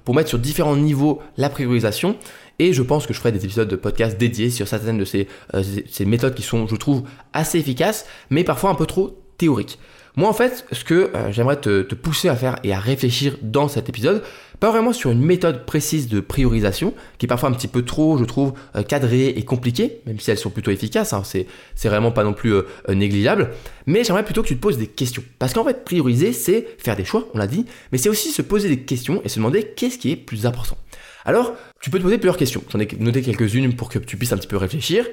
pour, 0.05 0.15
mettre 0.15 0.29
sur 0.29 0.39
différents 0.39 0.77
niveaux 0.77 1.21
la 1.37 1.49
priorisation. 1.49 2.17
Et 2.59 2.73
je 2.73 2.83
pense 2.83 3.07
que 3.07 3.13
je 3.13 3.19
ferai 3.19 3.33
des 3.33 3.45
épisodes 3.45 3.69
de 3.69 3.77
podcast 3.77 4.17
dédiés 4.17 4.51
sur 4.51 4.67
certaines 4.67 4.99
de 4.99 5.05
ces, 5.05 5.29
euh, 5.55 5.63
ces 5.91 6.05
méthodes 6.05 6.35
qui 6.35 6.43
sont, 6.43 6.67
je 6.67 6.77
trouve, 6.77 7.03
assez 7.33 7.59
efficaces, 7.59 8.07
mais 8.31 8.45
parfois 8.45 8.71
un 8.71 8.75
peu 8.75 8.87
trop 8.87 9.23
théoriques. 9.39 9.79
Moi, 10.16 10.30
en 10.30 10.32
fait, 10.32 10.64
ce 10.73 10.82
que 10.82 11.11
euh, 11.14 11.30
j'aimerais 11.30 11.61
te, 11.61 11.82
pousser 11.94 12.30
à 12.30 12.37
faire 12.37 12.56
et 12.64 12.73
à 12.73 12.80
réfléchir 12.80 13.37
dans 13.42 13.68
cet 13.68 13.90
épisode, 13.90 14.23
pas 14.61 14.70
vraiment 14.70 14.94
sur 14.94 15.11
une 15.11 15.20
méthode 15.20 15.66
précise 15.66 16.08
de 16.08 16.20
priorisation, 16.20 16.94
qui 17.18 17.26
est 17.26 17.28
parfois 17.28 17.50
un 17.50 17.52
petit 17.52 17.68
peu 17.68 17.82
trop, 17.82 18.16
je 18.16 18.25
trouve, 18.25 18.54
euh, 18.76 18.82
cadrée 18.82 19.28
et 19.28 19.44
compliquée, 19.44 20.00
même 20.06 20.18
si 20.18 20.30
elles 20.30 20.38
sont 20.38 20.49
plutôt 20.49 20.70
efficaces, 20.70 21.12
hein, 21.12 21.23
c'est, 21.23 21.46
vraiment 21.85 22.12
pas 22.12 22.25
non 22.25 22.32
plus 22.32 22.54
euh, 22.54 22.64
négligeable, 22.88 23.50
mais 23.85 24.04
j'aimerais 24.04 24.25
plutôt 24.25 24.42
que 24.42 24.49
tu 24.49 24.56
te 24.56 24.62
poses 24.62 24.78
des 24.78 24.87
questions. 24.87 25.23
Parce 25.38 25.52
qu'en 25.52 25.64
fait, 25.64 25.85
prioriser, 25.85 26.32
c'est 26.32 26.66
faire 26.78 26.96
des 26.96 27.04
choix, 27.04 27.28
on 27.35 27.38
l'a 27.38 27.46
dit, 27.46 27.66
mais 27.92 27.99
c'est 27.99 28.08
aussi 28.08 28.30
se 28.30 28.40
poser 28.40 28.70
des 28.70 28.80
questions 28.80 29.20
et 29.23 29.28
se 29.28 29.37
demander 29.37 29.64
qu'est-ce 29.64 29.99
qui 29.99 30.12
est 30.12 30.16
plus 30.16 30.46
important. 30.46 30.78
Alors, 31.26 31.52
tu 31.80 31.90
peux 31.90 31.99
te 31.99 32.04
poser 32.04 32.16
plusieurs 32.16 32.38
questions. 32.38 32.62
J'en 32.70 32.80
ai 32.80 32.88
noté 32.99 33.20
quelques-unes 33.20 33.75
pour 33.75 33.90
que 33.90 33.99
tu 33.99 34.16
puisses 34.16 34.32
un 34.32 34.38
petit 34.38 34.49
peu 34.49 34.56
réfléchir. 34.56 35.04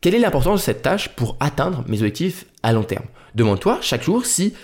Quelle 0.00 0.14
est 0.14 0.20
l'importance 0.20 0.60
de 0.60 0.64
cette 0.64 0.82
tâche 0.82 1.08
pour 1.10 1.36
atteindre 1.40 1.84
mes 1.88 1.98
objectifs 1.98 2.46
à 2.62 2.72
long 2.72 2.84
terme? 2.84 3.06
Demande-toi 3.34 3.78
chaque 3.82 4.02
jour 4.02 4.24
si 4.26 4.54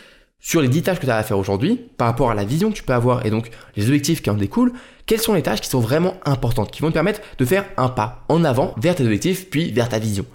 sur 0.45 0.61
les 0.61 0.69
10 0.69 0.83
tâches 0.83 1.01
que 1.01 1.07
tu 1.07 1.11
as 1.11 1.17
à 1.17 1.23
faire 1.23 1.39
aujourd'hui, 1.39 1.81
par 1.97 2.07
rapport 2.07 2.31
à 2.31 2.35
la 2.35 2.45
vision 2.45 2.71
que 2.71 2.77
tu 2.77 2.83
peux 2.83 2.93
avoir 2.93 3.25
et 3.25 3.31
donc 3.31 3.49
les 3.77 3.87
objectifs 3.87 4.21
qui 4.21 4.29
en 4.29 4.35
découlent, 4.35 4.75
quelles 5.07 5.21
sont 5.21 5.33
les 5.33 5.43
tâches 5.43 5.63
qui 5.63 5.71
sont 5.71 5.81
vraiment 5.81 6.21
importantes, 6.27 6.71
qui 6.71 6.83
vont 6.83 6.89
te 6.89 6.93
permettre 6.93 7.23
de 7.39 7.45
faire 7.47 7.65
un 7.79 7.89
pas 7.89 8.27
en 8.29 8.45
avant 8.45 8.75
vers 8.77 8.95
tes 8.95 9.05
objectifs 9.05 9.49
puis 9.49 9.73
vers 9.73 9.89
ta 9.89 9.99
vision? 9.99 10.27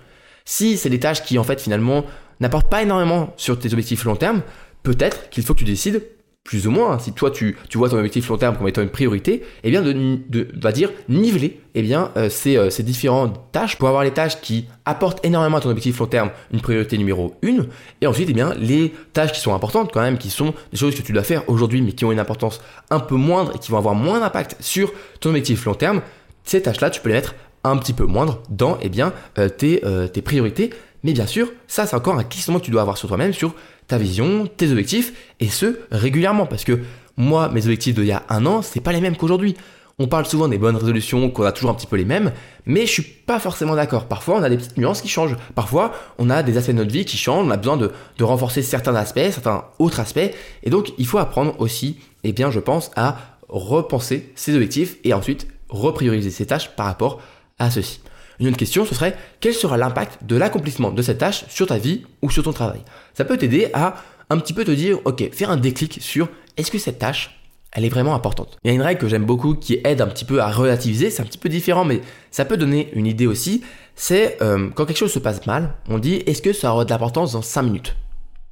Si 0.46 0.77
c'est 0.77 0.89
des 0.89 1.00
tâches 1.00 1.24
qui 1.24 1.38
en 1.38 1.43
fait 1.43 1.62
finalement 1.62 2.05
n'apportent 2.39 2.72
pas 2.72 2.81
énormément 2.81 3.34
sur 3.38 3.60
tes 3.60 3.72
objectifs 3.72 4.03
long 4.03 4.15
terme, 4.15 4.41
peut-être 4.81 5.29
qu'il 5.29 5.43
faut 5.43 5.53
que 5.53 5.60
tu 5.60 5.65
décides 5.65 6.01
plus 6.50 6.65
ou 6.65 6.72
moins, 6.72 6.98
si 6.98 7.13
toi 7.13 7.29
tu, 7.29 7.56
vois 7.75 7.89
ton 7.89 7.98
objectif 7.98 8.27
long 8.27 8.38
terme 8.38 8.58
comme 8.58 8.68
étant 8.68 8.82
une 8.82 8.89
priorité, 8.89 9.44
eh 9.63 9.70
bien 9.70 9.84
de, 9.84 9.94
de 9.94 10.48
va 10.60 10.72
dire 10.72 10.91
niveler 11.08 11.62
eh 11.75 11.84
bien 11.84 12.10
euh, 12.18 12.27
ces, 12.27 12.58
euh, 12.58 12.72
ces, 12.72 12.82
différentes 12.82 13.39
tâches 13.51 13.77
pour 13.77 13.88
avoir 13.88 14.03
les 14.03 14.10
tâches 14.10 14.41
qui 14.41 14.65
apportent 14.84 15.24
énormément 15.24 15.58
à 15.58 15.62
ton 15.62 15.70
objectif 15.70 16.00
long 16.00 16.08
terme, 16.08 16.32
une 16.51 16.60
priorité 16.60 16.98
numéro 16.98 17.36
une, 17.44 17.68
et 18.01 18.08
ensuite 18.08 18.29
eh 18.32 18.34
bien 18.34 18.56
les 18.56 18.91
tâches 19.13 19.32
qui 19.32 19.41
sont 19.41 19.53
importantes 19.53 19.91
quand 19.94 20.01
même, 20.01 20.18
qui 20.18 20.32
sont 20.32 20.56
des 20.72 20.77
choses 20.79 20.96
que 20.96 21.03
tu 21.03 21.13
dois 21.13 21.22
faire 21.22 21.48
aujourd'hui 21.48 21.84
mais 21.84 21.91
qui 21.91 22.03
ont 22.03 22.12
une 22.12 22.20
importance 22.20 22.62
un 22.89 23.00
peu 23.00 23.13
moindre 23.13 23.51
et 23.56 23.60
qui 23.60 23.70
vont 23.70 23.77
avoir 23.77 23.94
moins 23.94 24.20
d'impact 24.20 24.56
sur 24.60 24.91
ton 25.20 25.29
objectif 25.29 25.65
long 25.65 25.75
terme, 25.75 26.01
ces 26.46 26.63
tâches-là 26.63 26.89
tu 26.89 27.00
peux 27.00 27.10
les 27.10 27.15
mettre 27.15 27.36
un 27.63 27.77
petit 27.77 27.94
peu 27.94 28.06
moindre 28.06 28.41
dans 28.50 28.79
eh 28.82 28.89
bien 28.89 29.13
euh, 29.38 29.50
tes, 29.50 29.84
tes 30.12 30.24
priorités. 30.24 30.72
Mais 31.03 31.13
bien 31.13 31.27
sûr, 31.27 31.50
ça 31.68 31.86
c'est 31.86 31.96
encore 31.96 32.18
un 32.18 32.24
questionnement 32.24 32.60
que 32.60 32.65
tu 32.65 32.72
dois 32.72 32.82
avoir 32.82 32.98
sur 32.98 33.08
toi-même 33.08 33.32
sur 33.34 33.53
ta 33.89 33.98
vision, 33.98 34.48
tes 34.48 34.72
objectifs, 34.72 35.12
et 35.41 35.50
ce, 35.50 35.79
régulièrement. 35.91 36.46
Parce 36.46 36.63
que 36.63 36.79
moi, 37.17 37.50
mes 37.50 37.65
objectifs 37.65 37.96
d'il 37.96 38.05
y 38.05 38.13
a 38.13 38.24
un 38.29 38.46
an, 38.46 38.62
c'est 38.62 38.79
pas 38.79 38.93
les 38.93 39.01
mêmes 39.01 39.17
qu'aujourd'hui. 39.17 39.58
On 40.01 40.08
parle 40.08 40.25
souvent 40.25 40.48
des 40.48 40.58
bonnes 40.58 40.77
résolutions, 40.77 41.29
qu'on 41.29 41.43
a 41.43 41.51
toujours 41.51 41.72
un 41.72 41.74
petit 41.74 41.88
peu 41.88 41.98
les 41.98 42.05
mêmes, 42.05 42.31
mais 42.65 42.86
je 42.86 42.91
suis 42.91 43.03
pas 43.03 43.38
forcément 43.38 43.75
d'accord. 43.75 44.05
Parfois, 44.05 44.38
on 44.38 44.43
a 44.43 44.50
des 44.50 44.55
petites 44.55 44.77
nuances 44.77 45.01
qui 45.01 45.10
changent. 45.10 45.36
Parfois, 45.55 45.91
on 46.17 46.29
a 46.29 46.41
des 46.41 46.55
aspects 46.55 46.72
de 46.72 46.77
notre 46.77 46.91
vie 46.91 47.03
qui 47.03 47.17
changent. 47.17 47.46
On 47.46 47.51
a 47.51 47.58
besoin 47.58 47.75
de, 47.75 47.91
renforcer 48.22 48.62
certains 48.62 48.96
aspects, 48.96 49.19
certains 49.31 49.65
autres 49.77 50.00
aspects. 50.00 50.31
Et 50.63 50.69
donc, 50.69 50.93
il 50.98 51.05
faut 51.05 51.17
apprendre 51.17 51.60
aussi, 51.60 51.98
eh 52.24 52.31
bien, 52.31 52.50
je 52.50 52.62
pense, 52.62 52.91
à 52.96 53.17
repenser 53.50 54.31
ses 54.36 54.55
objectifs 54.55 54.96
et 55.03 55.13
ensuite 55.13 55.48
reprioriser 55.67 56.29
ses 56.29 56.46
tâches 56.46 56.69
par 56.77 56.86
rapport 56.86 57.22
à 57.58 57.69
ceci. 57.69 58.00
Une 58.39 58.48
autre 58.48 58.58
question, 58.58 58.86
ce 58.86 58.96
serait 58.96 59.17
quel 59.41 59.53
sera 59.53 59.77
l'impact 59.77 60.24
de 60.24 60.36
l'accomplissement 60.36 60.91
de 60.91 61.01
cette 61.01 61.17
tâche 61.17 61.46
sur 61.50 61.67
ta 61.67 61.77
vie 61.77 62.03
ou 62.22 62.29
sur 62.29 62.43
ton 62.43 62.53
travail? 62.53 62.81
Ça 63.13 63.25
peut 63.25 63.38
t'aider 63.38 63.69
à 63.74 63.96
un 64.29 64.38
petit 64.38 64.53
peu 64.53 64.63
te 64.63 64.72
dire, 64.72 65.00
ok, 65.05 65.34
faire 65.34 65.50
un 65.50 65.58
déclic 65.58 66.00
sur 66.01 66.29
est-ce 66.55 66.72
que 66.72 66.77
cette 66.77 67.00
tâche, 67.00 67.41
elle 67.72 67.84
est 67.84 67.89
vraiment 67.89 68.15
importante? 68.15 68.58
Il 68.63 68.69
y 68.69 68.72
a 68.72 68.74
une 68.74 68.81
règle 68.81 69.01
que 69.01 69.08
j'aime 69.08 69.25
beaucoup 69.25 69.55
qui 69.55 69.81
aide 69.84 70.01
un 70.01 70.08
petit 70.08 70.25
peu 70.25 70.41
à 70.41 70.51
relativiser, 70.51 71.10
c'est 71.10 71.22
un 71.22 71.25
petit 71.25 71.38
peu 71.38 71.50
différent, 71.50 71.84
mais 71.84 72.01
ça 72.31 72.46
peut 72.46 72.58
donner 72.58 72.89
une 72.93 73.08
idée 73.08 73.27
aussi, 73.27 73.63
c'est 73.96 74.41
euh, 74.41 74.69
quand 74.74 74.86
quelque 74.86 74.98
chose 74.98 75.12
se 75.12 75.19
passe 75.19 75.46
mal, 75.46 75.75
on 75.89 76.00
dit 76.00 76.15
est-ce 76.25 76.41
que 76.41 76.53
ça 76.53 76.72
aura 76.72 76.86
de 76.86 76.89
l'importance 76.89 77.34
dans 77.34 77.41
5 77.41 77.63
minutes? 77.63 77.96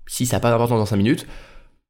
Si 0.06 0.26
ça 0.26 0.38
n'a 0.38 0.40
pas 0.42 0.50
d'importance 0.50 0.80
dans 0.80 0.86
5 0.86 0.98
minutes, 0.98 1.28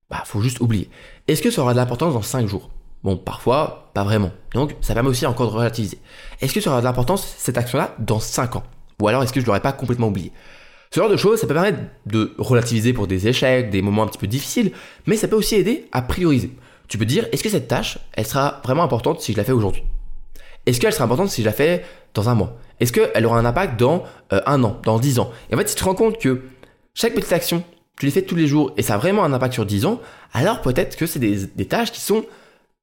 bah 0.10 0.24
faut 0.25 0.42
juste 0.42 0.60
oublier. 0.60 0.89
Est-ce 1.27 1.42
que 1.42 1.50
ça 1.50 1.62
aura 1.62 1.74
de 1.74 1.77
l'importance 1.77 2.13
dans 2.13 2.22
5 2.22 2.48
jours? 2.48 2.70
Bon, 3.04 3.16
parfois, 3.16 3.92
pas 3.94 4.04
vraiment. 4.04 4.32
Donc, 4.54 4.75
ça 4.82 4.94
permet 4.94 5.10
aussi 5.10 5.25
encore 5.25 5.51
de 5.51 5.56
relativiser. 5.56 6.00
Est-ce 6.42 6.54
que 6.54 6.62
ça 6.62 6.72
aura 6.72 6.80
de 6.80 6.86
l'importance, 6.86 7.36
cette 7.38 7.58
action-là, 7.58 7.96
dans 8.00 8.20
5 8.20 8.56
ans? 8.56 8.63
Ou 9.01 9.08
alors, 9.08 9.24
est-ce 9.24 9.34
que 9.34 9.39
je 9.39 9.46
l'aurais 9.46 9.62
pas 9.62 9.72
complètement 9.72 10.08
oublié? 10.08 10.32
Ce 10.92 11.00
genre 11.00 11.10
de 11.10 11.18
choses, 11.18 11.39
ça 11.39 11.48
peut 11.48 11.54
permettre 11.54 11.80
de 12.06 12.34
relativiser 12.38 12.94
pour 12.94 13.08
des 13.08 13.27
échecs, 13.27 13.70
des 13.70 13.82
moments 13.82 14.04
un 14.04 14.08
petit 14.08 14.18
peu 14.18 14.27
difficiles, 14.27 14.72
mais 15.06 15.18
ça 15.18 15.27
peut 15.27 15.36
aussi 15.36 15.56
aider 15.56 15.88
à 15.92 16.01
prioriser. 16.01 16.56
Tu 16.88 16.98
peux 16.98 17.06
dire, 17.06 17.27
est-ce 17.32 17.44
que 17.44 17.50
cette 17.50 17.68
tâche, 17.68 18.00
elle 18.13 18.25
sera 18.25 18.62
vraiment 18.63 18.84
importante 18.84 19.22
si 19.22 19.34
je 19.34 19.38
la 19.38 19.44
fais 19.44 19.51
aujourd'hui? 19.51 19.84
Est-ce 20.66 20.80
qu'elle 20.80 20.94
sera 20.94 21.06
importante 21.06 21.30
si 21.30 21.42
je 21.42 21.46
la 21.46 21.54
fais 21.54 21.84
dans 22.13 22.30
un 22.30 22.36
mois? 22.36 22.58
Est-ce 22.80 22.94
qu'elle 22.94 23.25
aura 23.25 23.38
un 23.38 23.46
impact 23.46 23.80
dans 23.80 24.04
euh, 24.34 24.42
un 24.46 24.63
an, 24.63 24.80
dans 24.84 24.98
10 24.98 25.20
ans? 25.20 25.32
Et 25.50 25.56
en 25.56 25.58
fait, 25.58 25.70
si 25.70 25.75
tu 25.75 25.82
te 25.82 25.86
rends 25.86 25.96
compte 25.96 26.20
que 26.20 26.42
chaque 26.94 27.13
petite 27.13 27.34
action, 27.34 27.63
tu 28.00 28.06
les 28.06 28.12
fais 28.12 28.22
tous 28.22 28.36
les 28.36 28.48
jours 28.48 28.74
et 28.77 28.82
ça 28.82 28.96
a 28.96 28.98
vraiment 28.98 29.24
un 29.24 29.34
impact 29.34 29.54
sur 29.54 29.66
10 29.66 29.86
ans, 29.86 30.00
alors 30.34 30.62
peut-être 30.62 30.96
que 30.96 31.06
c'est 31.06 31.20
des 31.20 31.66
tâches 31.66 31.92
qui 31.92 32.01
sont 32.01 32.25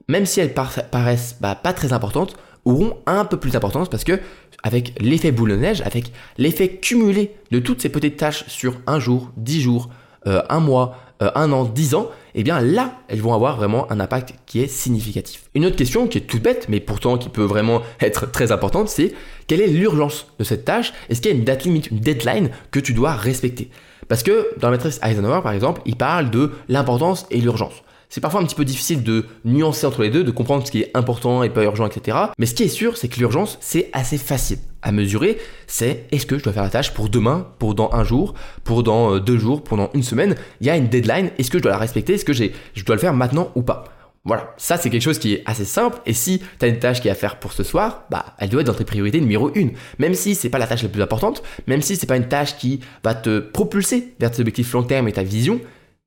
même 0.08 0.26
si 0.26 0.40
elles 0.40 0.54
paraissent 0.54 1.37
bah, 1.40 1.54
pas 1.54 1.73
très 1.73 1.92
importantes, 1.92 2.37
auront 2.64 2.96
un 3.06 3.25
peu 3.25 3.38
plus 3.38 3.52
d'importance 3.52 3.88
parce 3.88 4.04
que 4.04 4.20
avec 4.62 4.94
l'effet 5.00 5.32
boule 5.32 5.50
de 5.50 5.56
neige, 5.56 5.82
avec 5.82 6.12
l'effet 6.38 6.76
cumulé 6.76 7.34
de 7.50 7.58
toutes 7.58 7.82
ces 7.82 7.90
petites 7.90 8.16
tâches 8.16 8.44
sur 8.49 8.76
un 8.87 8.99
jour, 8.99 9.30
dix 9.37 9.61
jours, 9.61 9.90
euh, 10.26 10.42
un 10.49 10.61
mois, 10.61 10.96
euh, 11.23 11.30
un 11.34 11.52
an, 11.52 11.64
dix 11.64 11.94
ans, 11.94 12.11
et 12.34 12.40
eh 12.40 12.42
bien 12.42 12.61
là, 12.61 12.94
elles 13.08 13.20
vont 13.20 13.34
avoir 13.34 13.56
vraiment 13.56 13.90
un 13.92 14.00
impact 14.00 14.34
qui 14.46 14.61
est 14.61 14.66
significatif. 14.66 15.50
Une 15.54 15.66
autre 15.66 15.76
question 15.76 16.08
qui 16.08 16.18
est 16.18 16.23
toute 16.23 16.42
bête, 16.42 16.66
mais 16.68 16.80
pourtant 16.80 17.18
qui 17.18 17.28
peut 17.28 17.44
vraiment 17.44 17.82
être 18.00 18.30
très 18.30 18.50
importante, 18.52 18.88
c'est 18.88 19.12
quelle 19.46 19.61
est 19.61 19.68
l'urgence 19.68 20.26
de 20.38 20.44
cette 20.44 20.64
tâche? 20.64 20.94
Est-ce 21.11 21.20
qu'il 21.20 21.30
y 21.30 21.34
a 21.34 21.37
une 21.37 21.44
date 21.44 21.64
limite, 21.64 21.90
une 21.90 22.00
deadline 22.00 22.50
que 22.70 22.80
tu 22.80 22.94
dois 22.94 23.12
respecter? 23.12 23.70
Parce 24.08 24.23
que 24.23 24.49
dans 24.58 24.68
la 24.68 24.76
matrice 24.76 24.99
Eisenhower, 25.02 25.42
par 25.42 25.52
exemple, 25.52 25.82
il 25.84 25.96
parle 25.96 26.30
de 26.30 26.52
l'importance 26.68 27.26
et 27.30 27.40
l'urgence 27.40 27.82
c'est 28.14 28.21
parfois 28.21 28.40
un 28.40 28.44
petit 28.44 28.54
peu 28.54 28.64
difficile 28.64 29.02
de 29.02 29.25
nuancer 29.44 29.88
entre 29.88 30.02
les 30.02 30.11
deux, 30.11 30.23
de 30.23 30.30
comprendre 30.30 30.64
ce 30.64 30.71
qui 30.71 30.83
est 30.83 30.90
important 30.94 31.42
et 31.42 31.50
pas 31.50 31.64
urgent, 31.64 31.85
etc. 31.85 32.16
Mais 32.38 32.47
ce 32.47 32.54
qui 32.54 32.62
est 32.62 32.69
sûr, 32.69 32.97
c'est 32.97 33.08
que 33.08 33.19
l'urgence, 33.19 33.58
c'est 33.60 33.91
assez 33.93 34.19
facile 34.19 34.58
à 34.82 34.93
mesurer. 34.93 35.36
C'est 35.67 36.06
est-ce 36.12 36.25
que 36.25 36.38
je 36.38 36.45
dois 36.45 36.52
faire 36.52 36.62
la 36.62 36.71
tâche 36.71 36.95
pour 36.95 37.08
demain, 37.08 37.49
pour 37.58 37.75
dans 37.75 37.91
un 37.93 38.04
jour, 38.04 38.34
pour 38.62 38.84
dans 38.84 39.15
euh, 39.15 39.19
deux 39.19 39.36
jours, 39.36 39.65
pendant 39.65 39.91
une 39.95 40.04
semaine? 40.04 40.36
Il 40.60 40.69
y 40.69 40.71
a 40.71 40.76
une 40.76 40.86
deadline. 40.86 41.32
Est-ce 41.38 41.50
que 41.50 41.58
je 41.58 41.65
dois 41.65 41.73
la 41.73 41.78
respecter? 41.78 42.15
Est-ce 42.15 42.25
que 42.25 42.32
je 42.32 42.84
dois 42.84 42.95
le 42.95 43.00
faire 43.00 43.15
maintenant 43.15 43.50
ou 43.56 43.62
pas? 43.62 43.82
Voilà, 44.25 44.54
ça 44.58 44.76
c'est 44.76 44.91
quelque 44.91 45.02
chose 45.02 45.19
qui 45.19 45.34
est 45.34 45.43
assez 45.45 45.65
simple 45.65 45.99
et 46.06 46.12
si 46.12 46.41
tu 46.60 46.65
as 46.65 46.69
une 46.69 46.78
tâche 46.78 47.00
qui 47.00 47.08
est 47.08 47.10
à 47.10 47.17
faire 47.17 47.41
pour 47.41 47.52
ce 47.52 47.65
soir, 47.65 48.04
bah 48.12 48.26
elle 48.38 48.49
doit 48.49 48.60
être 48.60 48.69
dans 48.69 48.75
tes 48.75 48.84
priorités 48.84 49.21
numéro 49.21 49.50
une. 49.56 49.73
Même 49.99 50.15
si 50.15 50.36
c'est 50.36 50.50
pas 50.50 50.58
la 50.58 50.69
tâche 50.69 50.84
la 50.84 50.88
plus 50.88 51.02
importante, 51.02 51.43
même 51.67 51.82
si 51.82 51.97
c'est 51.97 52.06
pas 52.06 52.17
une 52.17 52.28
tâche 52.28 52.56
qui 52.58 52.78
va 53.02 53.15
te 53.15 53.41
propulser 53.41 54.15
vers 54.21 54.30
tes 54.30 54.41
objectifs 54.41 54.73
long 54.73 54.84
terme 54.84 55.08
et 55.08 55.12
ta 55.12 55.25
vision, 55.25 55.60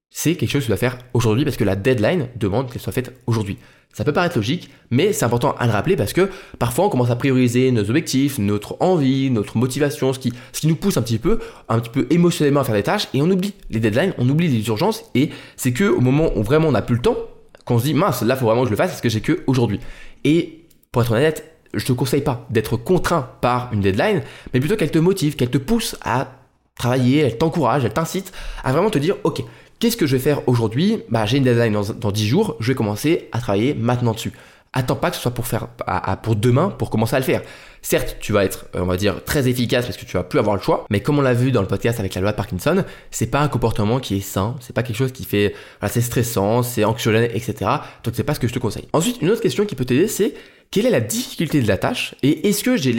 c'est 0.10 0.36
quelque 0.36 0.50
chose 0.50 0.62
que 0.62 0.66
tu 0.66 0.72
dois 0.72 0.78
faire 0.78 0.98
aujourd'hui 1.14 1.44
parce 1.44 1.58
que 1.58 1.64
la 1.64 1.76
deadline 1.76 2.28
demande 2.36 2.72
qu'elle 2.72 2.82
soit 2.82 2.94
faite 2.94 3.14
aujourd'hui. 3.28 3.58
Ça 3.94 4.04
peut 4.04 4.14
paraître 4.14 4.38
logique, 4.38 4.70
mais 4.92 5.12
c'est 5.12 5.26
important 5.26 5.56
à 5.58 5.66
le 5.66 5.72
rappeler 5.72 5.96
parce 5.96 6.14
que 6.14 6.30
parfois 6.60 6.86
on 6.86 6.90
commence 6.90 7.10
à 7.10 7.16
prioriser 7.16 7.72
nos 7.72 7.90
objectifs, 7.90 8.38
notre 8.38 8.78
envie, 8.80 9.32
notre 9.32 9.58
motivation, 9.58 10.14
ce 10.14 10.20
qui, 10.20 10.34
nous 10.66 10.76
pousse 10.76 10.98
un 10.98 11.02
petit 11.02 11.18
peu, 11.18 11.40
un 11.68 11.80
petit 11.80 11.90
peu 11.90 12.06
émotionnellement 12.12 12.60
à 12.60 12.64
faire 12.64 12.76
des 12.76 12.84
tâches 12.84 13.08
et 13.14 13.22
on 13.22 13.30
oublie 13.32 13.54
les 13.70 13.80
deadlines, 13.80 14.14
on 14.18 14.30
oublie 14.30 14.48
les 14.48 14.68
urgences 14.68 15.04
et 15.16 15.32
c'est 15.56 15.74
que 15.74 15.86
au 15.86 16.00
moment 16.00 16.32
où 16.36 16.44
vraiment 16.44 16.68
on 16.68 16.74
n'a 16.74 16.82
plus 16.82 16.96
le 16.96 17.02
temps, 17.02 17.18
qu'on 17.66 17.80
se 17.80 17.86
dit 17.86 17.94
mince, 17.94 18.22
là 18.22 18.36
faut 18.36 18.46
vraiment 18.46 18.62
que 18.62 18.68
je 18.68 18.72
le 18.72 18.78
fasse 18.78 18.92
parce 18.92 19.02
que 19.02 19.10
j'ai 19.10 19.22
que 19.22 19.44
aujourd'hui. 19.48 19.80
Et 20.24 20.66
pour 20.92 21.02
être 21.02 21.12
honnête, 21.12 21.58
je 21.74 21.86
te 21.86 21.92
conseille 21.92 22.22
pas 22.22 22.46
d'être 22.50 22.78
contraint 22.78 23.30
par 23.42 23.74
une 23.74 23.82
deadline, 23.82 24.22
mais 24.54 24.60
plutôt 24.60 24.76
qu'elle 24.76 24.92
te 24.92 25.00
motive, 25.00 25.36
qu'elle 25.36 25.50
te 25.50 25.58
pousse 25.58 25.98
à 26.02 26.34
travailler, 26.78 27.20
elle 27.20 27.38
t'encourage, 27.38 27.84
elle 27.84 27.94
t'incite 27.94 28.32
à 28.64 28.72
vraiment 28.72 28.90
te 28.90 29.00
dire 29.00 29.16
ok, 29.24 29.44
Qu'est-ce 29.80 29.98
que 29.98 30.08
je 30.08 30.16
vais 30.16 30.22
faire 30.22 30.48
aujourd'hui 30.48 31.04
bah, 31.10 31.26
J'ai 31.28 31.38
une 31.38 31.44
deadline 31.44 31.74
dans, 31.74 31.94
dans 31.94 32.12
10 32.12 32.28
jours, 32.28 32.56
je 32.60 32.72
vais 32.72 32.76
commencer 32.76 33.30
à 33.32 33.40
travailler 33.40 33.76
maintenant 33.76 34.14
dessus. 34.14 34.34
Attends 34.74 34.96
pas 34.96 35.12
que 35.12 35.16
ce 35.16 35.22
soit 35.22 35.34
pour 35.34 36.36
demain 36.36 36.70
pour 36.70 36.90
commencer 36.90 37.16
à 37.16 37.20
le 37.20 37.26
faire. 37.26 37.42
Certes, 37.82 38.18
tu 38.20 38.34
vas 38.34 38.44
être, 38.44 38.66
euh, 38.76 38.82
on 38.82 38.86
va 38.86 38.98
dire, 38.98 39.24
très 39.24 39.48
efficace 39.48 39.86
parce 39.86 39.98
que 39.98 40.06
tu 40.06 40.14
vas 40.14 40.24
plus 40.24 40.40
avoir 40.40 40.56
le 40.56 40.62
choix, 40.62 40.86
mais 40.90 41.00
comme 41.00 41.20
on 41.20 41.22
l'a 41.22 41.34
vu 41.34 41.52
dans 41.52 41.62
le 41.62 41.68
podcast 41.68 42.00
avec 42.00 42.16
la 42.16 42.22
loi 42.22 42.32
de 42.32 42.36
Parkinson, 42.36 42.84
c'est 43.12 43.28
pas 43.28 43.40
un 43.40 43.48
comportement 43.48 44.00
qui 44.00 44.18
est 44.18 44.22
sain, 44.22 44.56
c'est 44.60 44.74
pas 44.76 44.84
quelque 44.84 44.98
chose 44.98 45.12
qui 45.12 45.26
fait, 45.26 45.54
voilà, 45.80 45.94
c'est 45.94 46.02
stressant, 46.02 46.64
c'est 46.64 46.84
anxiogène, 46.84 47.30
etc. 47.34 47.72
Donc 48.04 48.14
c'est 48.14 48.24
pas 48.24 48.34
ce 48.34 48.40
que 48.40 48.48
je 48.48 48.54
te 48.54 48.60
conseille. 48.60 48.88
Ensuite, 48.94 49.22
une 49.22 49.30
autre 49.30 49.42
question 49.42 49.66
qui 49.66 49.76
peut 49.76 49.86
t'aider, 49.86 50.08
c'est 50.08 50.34
quelle 50.72 50.86
est 50.86 50.92
la 50.92 51.02
difficulté 51.02 51.62
de 51.62 51.68
la 51.68 51.78
tâche 51.78 52.16
et 52.24 52.48
est-ce 52.50 52.64
que 52.64 52.78
j'ai 52.78 52.94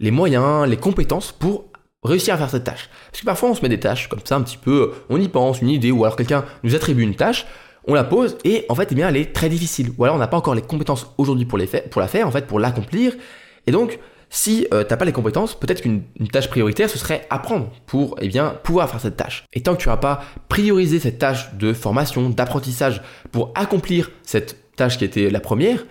les 0.00 0.10
moyens, 0.10 0.66
les 0.66 0.78
compétences 0.78 1.32
pour 1.32 1.66
réussir 2.04 2.34
à 2.34 2.38
faire 2.38 2.50
cette 2.50 2.64
tâche. 2.64 2.88
Parce 3.10 3.20
que 3.20 3.26
parfois 3.26 3.50
on 3.50 3.54
se 3.54 3.62
met 3.62 3.68
des 3.68 3.80
tâches 3.80 4.08
comme 4.08 4.20
ça 4.24 4.36
un 4.36 4.42
petit 4.42 4.58
peu, 4.58 4.92
on 5.08 5.20
y 5.20 5.28
pense, 5.28 5.60
une 5.60 5.70
idée, 5.70 5.90
ou 5.90 6.04
alors 6.04 6.16
quelqu'un 6.16 6.44
nous 6.62 6.74
attribue 6.74 7.02
une 7.02 7.14
tâche, 7.14 7.46
on 7.86 7.94
la 7.94 8.04
pose 8.04 8.38
et 8.44 8.64
en 8.68 8.74
fait 8.74 8.88
eh 8.92 8.94
bien 8.94 9.08
elle 9.08 9.16
est 9.16 9.32
très 9.32 9.48
difficile. 9.48 9.92
Ou 9.98 10.04
alors 10.04 10.16
on 10.16 10.18
n'a 10.18 10.28
pas 10.28 10.36
encore 10.36 10.54
les 10.54 10.62
compétences 10.62 11.12
aujourd'hui 11.18 11.46
pour, 11.46 11.58
les 11.58 11.66
pour 11.66 12.00
la 12.00 12.08
faire, 12.08 12.26
en 12.26 12.30
fait 12.30 12.46
pour 12.46 12.60
l'accomplir. 12.60 13.14
Et 13.66 13.72
donc 13.72 13.98
si 14.30 14.66
euh, 14.74 14.82
t'as 14.82 14.96
pas 14.96 15.04
les 15.04 15.12
compétences, 15.12 15.54
peut-être 15.54 15.80
qu'une 15.80 16.02
tâche 16.32 16.48
prioritaire 16.48 16.90
ce 16.90 16.98
serait 16.98 17.26
apprendre 17.30 17.70
pour 17.86 18.16
eh 18.20 18.28
bien 18.28 18.58
pouvoir 18.62 18.90
faire 18.90 19.00
cette 19.00 19.16
tâche. 19.16 19.44
Et 19.52 19.62
tant 19.62 19.74
que 19.76 19.82
tu 19.82 19.88
n'auras 19.88 20.00
pas 20.00 20.24
priorisé 20.48 20.98
cette 20.98 21.18
tâche 21.18 21.54
de 21.54 21.72
formation, 21.72 22.30
d'apprentissage 22.30 23.02
pour 23.30 23.52
accomplir 23.54 24.10
cette 24.22 24.74
tâche 24.76 24.98
qui 24.98 25.04
était 25.04 25.30
la 25.30 25.40
première, 25.40 25.84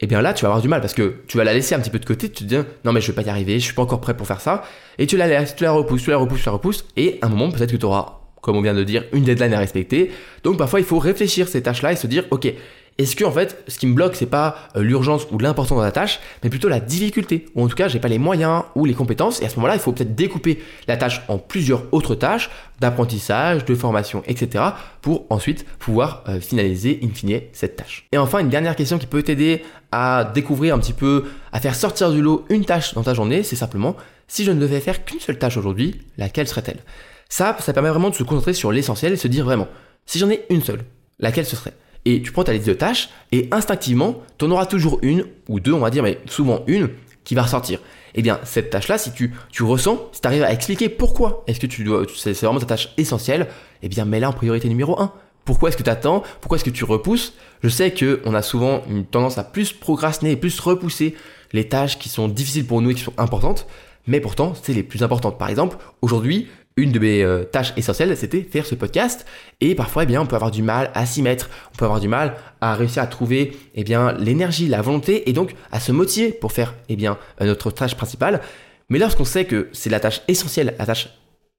eh 0.00 0.06
bien 0.06 0.22
là, 0.22 0.32
tu 0.32 0.42
vas 0.42 0.48
avoir 0.48 0.62
du 0.62 0.68
mal 0.68 0.80
parce 0.80 0.94
que 0.94 1.16
tu 1.26 1.36
vas 1.36 1.44
la 1.44 1.52
laisser 1.52 1.74
un 1.74 1.80
petit 1.80 1.90
peu 1.90 1.98
de 1.98 2.04
côté, 2.04 2.28
tu 2.30 2.44
te 2.44 2.48
dis 2.48 2.56
non 2.84 2.92
mais 2.92 3.00
je 3.00 3.08
vais 3.08 3.14
pas 3.14 3.22
y 3.22 3.30
arriver, 3.30 3.58
je 3.58 3.64
suis 3.64 3.74
pas 3.74 3.82
encore 3.82 4.00
prêt 4.00 4.16
pour 4.16 4.26
faire 4.26 4.40
ça, 4.40 4.62
et 4.98 5.06
tu 5.06 5.16
la 5.16 5.26
laisses, 5.26 5.56
tu 5.56 5.64
la 5.64 5.72
repousses, 5.72 6.04
tu 6.04 6.10
la 6.10 6.18
repousses, 6.18 6.40
tu 6.40 6.46
la 6.46 6.52
repousses, 6.52 6.84
et 6.96 7.18
à 7.20 7.26
un 7.26 7.28
moment 7.30 7.50
peut-être 7.50 7.72
que 7.72 7.76
tu 7.76 7.84
auras, 7.84 8.20
comme 8.40 8.56
on 8.56 8.62
vient 8.62 8.74
de 8.74 8.84
dire, 8.84 9.04
une 9.12 9.24
deadline 9.24 9.52
à 9.54 9.58
respecter. 9.58 10.12
Donc 10.44 10.56
parfois 10.56 10.78
il 10.78 10.86
faut 10.86 10.98
réfléchir 10.98 11.48
ces 11.48 11.62
tâches-là 11.62 11.92
et 11.92 11.96
se 11.96 12.06
dire 12.06 12.24
ok, 12.30 12.52
est-ce 12.98 13.14
que 13.14 13.24
en 13.24 13.30
fait, 13.30 13.62
ce 13.68 13.78
qui 13.78 13.86
me 13.86 13.94
bloque, 13.94 14.16
c'est 14.16 14.26
pas 14.26 14.56
euh, 14.76 14.82
l'urgence 14.82 15.28
ou 15.30 15.38
l'importance 15.38 15.78
de 15.78 15.84
la 15.84 15.92
tâche, 15.92 16.18
mais 16.42 16.50
plutôt 16.50 16.68
la 16.68 16.80
difficulté, 16.80 17.46
ou 17.54 17.62
en 17.62 17.68
tout 17.68 17.76
cas, 17.76 17.86
j'ai 17.86 18.00
pas 18.00 18.08
les 18.08 18.18
moyens 18.18 18.64
ou 18.74 18.84
les 18.84 18.94
compétences, 18.94 19.40
et 19.40 19.44
à 19.44 19.48
ce 19.48 19.56
moment-là, 19.56 19.74
il 19.74 19.80
faut 19.80 19.92
peut-être 19.92 20.16
découper 20.16 20.60
la 20.88 20.96
tâche 20.96 21.22
en 21.28 21.38
plusieurs 21.38 21.84
autres 21.92 22.16
tâches 22.16 22.50
d'apprentissage, 22.80 23.64
de 23.64 23.74
formation, 23.76 24.24
etc., 24.26 24.64
pour 25.00 25.26
ensuite 25.30 25.64
pouvoir 25.78 26.24
euh, 26.28 26.40
finaliser 26.40 26.98
in 27.04 27.14
fine 27.14 27.40
cette 27.52 27.76
tâche. 27.76 28.06
Et 28.10 28.18
enfin, 28.18 28.40
une 28.40 28.48
dernière 28.48 28.74
question 28.74 28.98
qui 28.98 29.06
peut 29.06 29.22
t'aider 29.22 29.62
à 29.92 30.28
découvrir 30.34 30.74
un 30.74 30.78
petit 30.80 30.92
peu, 30.92 31.26
à 31.52 31.60
faire 31.60 31.76
sortir 31.76 32.10
du 32.10 32.20
lot 32.20 32.46
une 32.48 32.64
tâche 32.64 32.94
dans 32.94 33.04
ta 33.04 33.14
journée, 33.14 33.44
c'est 33.44 33.56
simplement 33.56 33.96
si 34.26 34.44
je 34.44 34.50
ne 34.50 34.60
devais 34.60 34.80
faire 34.80 35.04
qu'une 35.04 35.20
seule 35.20 35.38
tâche 35.38 35.56
aujourd'hui, 35.56 36.02
laquelle 36.16 36.48
serait-elle? 36.48 36.80
Ça, 37.28 37.56
ça 37.60 37.72
permet 37.72 37.90
vraiment 37.90 38.10
de 38.10 38.14
se 38.14 38.24
concentrer 38.24 38.54
sur 38.54 38.72
l'essentiel 38.72 39.12
et 39.12 39.16
se 39.16 39.28
dire 39.28 39.44
vraiment, 39.44 39.68
si 40.04 40.18
j'en 40.18 40.30
ai 40.30 40.44
une 40.50 40.62
seule, 40.62 40.84
laquelle 41.20 41.46
ce 41.46 41.54
serait? 41.54 41.74
Et 42.04 42.22
tu 42.22 42.32
prends 42.32 42.44
ta 42.44 42.52
liste 42.52 42.66
de 42.66 42.74
tâches 42.74 43.10
et 43.32 43.48
instinctivement, 43.50 44.22
tu 44.38 44.44
en 44.46 44.50
auras 44.50 44.66
toujours 44.66 44.98
une 45.02 45.24
ou 45.48 45.60
deux, 45.60 45.72
on 45.72 45.80
va 45.80 45.90
dire, 45.90 46.02
mais 46.02 46.18
souvent 46.26 46.64
une 46.66 46.90
qui 47.24 47.34
va 47.34 47.42
ressortir. 47.42 47.80
Eh 48.14 48.22
bien, 48.22 48.40
cette 48.44 48.70
tâche-là, 48.70 48.98
si 48.98 49.12
tu, 49.12 49.32
tu 49.50 49.62
ressens, 49.62 50.08
si 50.12 50.20
tu 50.20 50.26
arrives 50.26 50.42
à 50.42 50.52
expliquer 50.52 50.88
pourquoi 50.88 51.44
est-ce 51.46 51.60
que 51.60 51.66
tu 51.66 51.84
dois, 51.84 52.04
c'est 52.16 52.32
vraiment 52.32 52.58
ta 52.58 52.66
tâche 52.66 52.88
essentielle, 52.96 53.48
eh 53.82 53.88
bien, 53.88 54.04
mets-la 54.04 54.30
en 54.30 54.32
priorité 54.32 54.68
numéro 54.68 54.98
1. 55.00 55.12
Pourquoi 55.44 55.68
est-ce 55.68 55.76
que 55.76 55.82
tu 55.82 55.90
attends 55.90 56.22
Pourquoi 56.40 56.56
est-ce 56.56 56.64
que 56.64 56.70
tu 56.70 56.84
repousses? 56.84 57.34
Je 57.62 57.68
sais 57.68 57.92
qu'on 57.92 58.34
a 58.34 58.42
souvent 58.42 58.82
une 58.88 59.04
tendance 59.04 59.38
à 59.38 59.44
plus 59.44 59.72
procrastiner 59.72 60.32
et 60.32 60.36
plus 60.36 60.58
repousser 60.60 61.14
les 61.52 61.68
tâches 61.68 61.98
qui 61.98 62.08
sont 62.08 62.28
difficiles 62.28 62.66
pour 62.66 62.82
nous 62.82 62.90
et 62.90 62.94
qui 62.94 63.02
sont 63.02 63.14
importantes, 63.16 63.66
mais 64.06 64.20
pourtant 64.20 64.52
c'est 64.60 64.74
les 64.74 64.82
plus 64.82 65.02
importantes. 65.02 65.38
Par 65.38 65.48
exemple, 65.48 65.78
aujourd'hui, 66.02 66.48
une 66.78 66.92
de 66.92 66.98
mes 66.98 67.22
euh, 67.22 67.44
tâches 67.44 67.72
essentielles, 67.76 68.16
c'était 68.16 68.42
faire 68.42 68.64
ce 68.64 68.74
podcast. 68.74 69.26
Et 69.60 69.74
parfois, 69.74 70.04
eh 70.04 70.06
bien, 70.06 70.22
on 70.22 70.26
peut 70.26 70.36
avoir 70.36 70.52
du 70.52 70.62
mal 70.62 70.90
à 70.94 71.04
s'y 71.06 71.22
mettre. 71.22 71.50
On 71.74 71.76
peut 71.76 71.84
avoir 71.84 72.00
du 72.00 72.08
mal 72.08 72.36
à 72.60 72.74
réussir 72.74 73.02
à 73.02 73.06
trouver, 73.06 73.56
eh 73.74 73.84
bien, 73.84 74.12
l'énergie, 74.12 74.68
la 74.68 74.80
volonté, 74.80 75.28
et 75.28 75.32
donc 75.32 75.54
à 75.72 75.80
se 75.80 75.92
motiver 75.92 76.30
pour 76.30 76.52
faire, 76.52 76.74
eh 76.88 76.96
bien, 76.96 77.18
euh, 77.40 77.46
notre 77.46 77.70
tâche 77.70 77.96
principale. 77.96 78.40
Mais 78.88 78.98
lorsqu'on 78.98 79.24
sait 79.24 79.44
que 79.44 79.68
c'est 79.72 79.90
la 79.90 80.00
tâche 80.00 80.22
essentielle, 80.28 80.74
la 80.78 80.86
tâche 80.86 81.08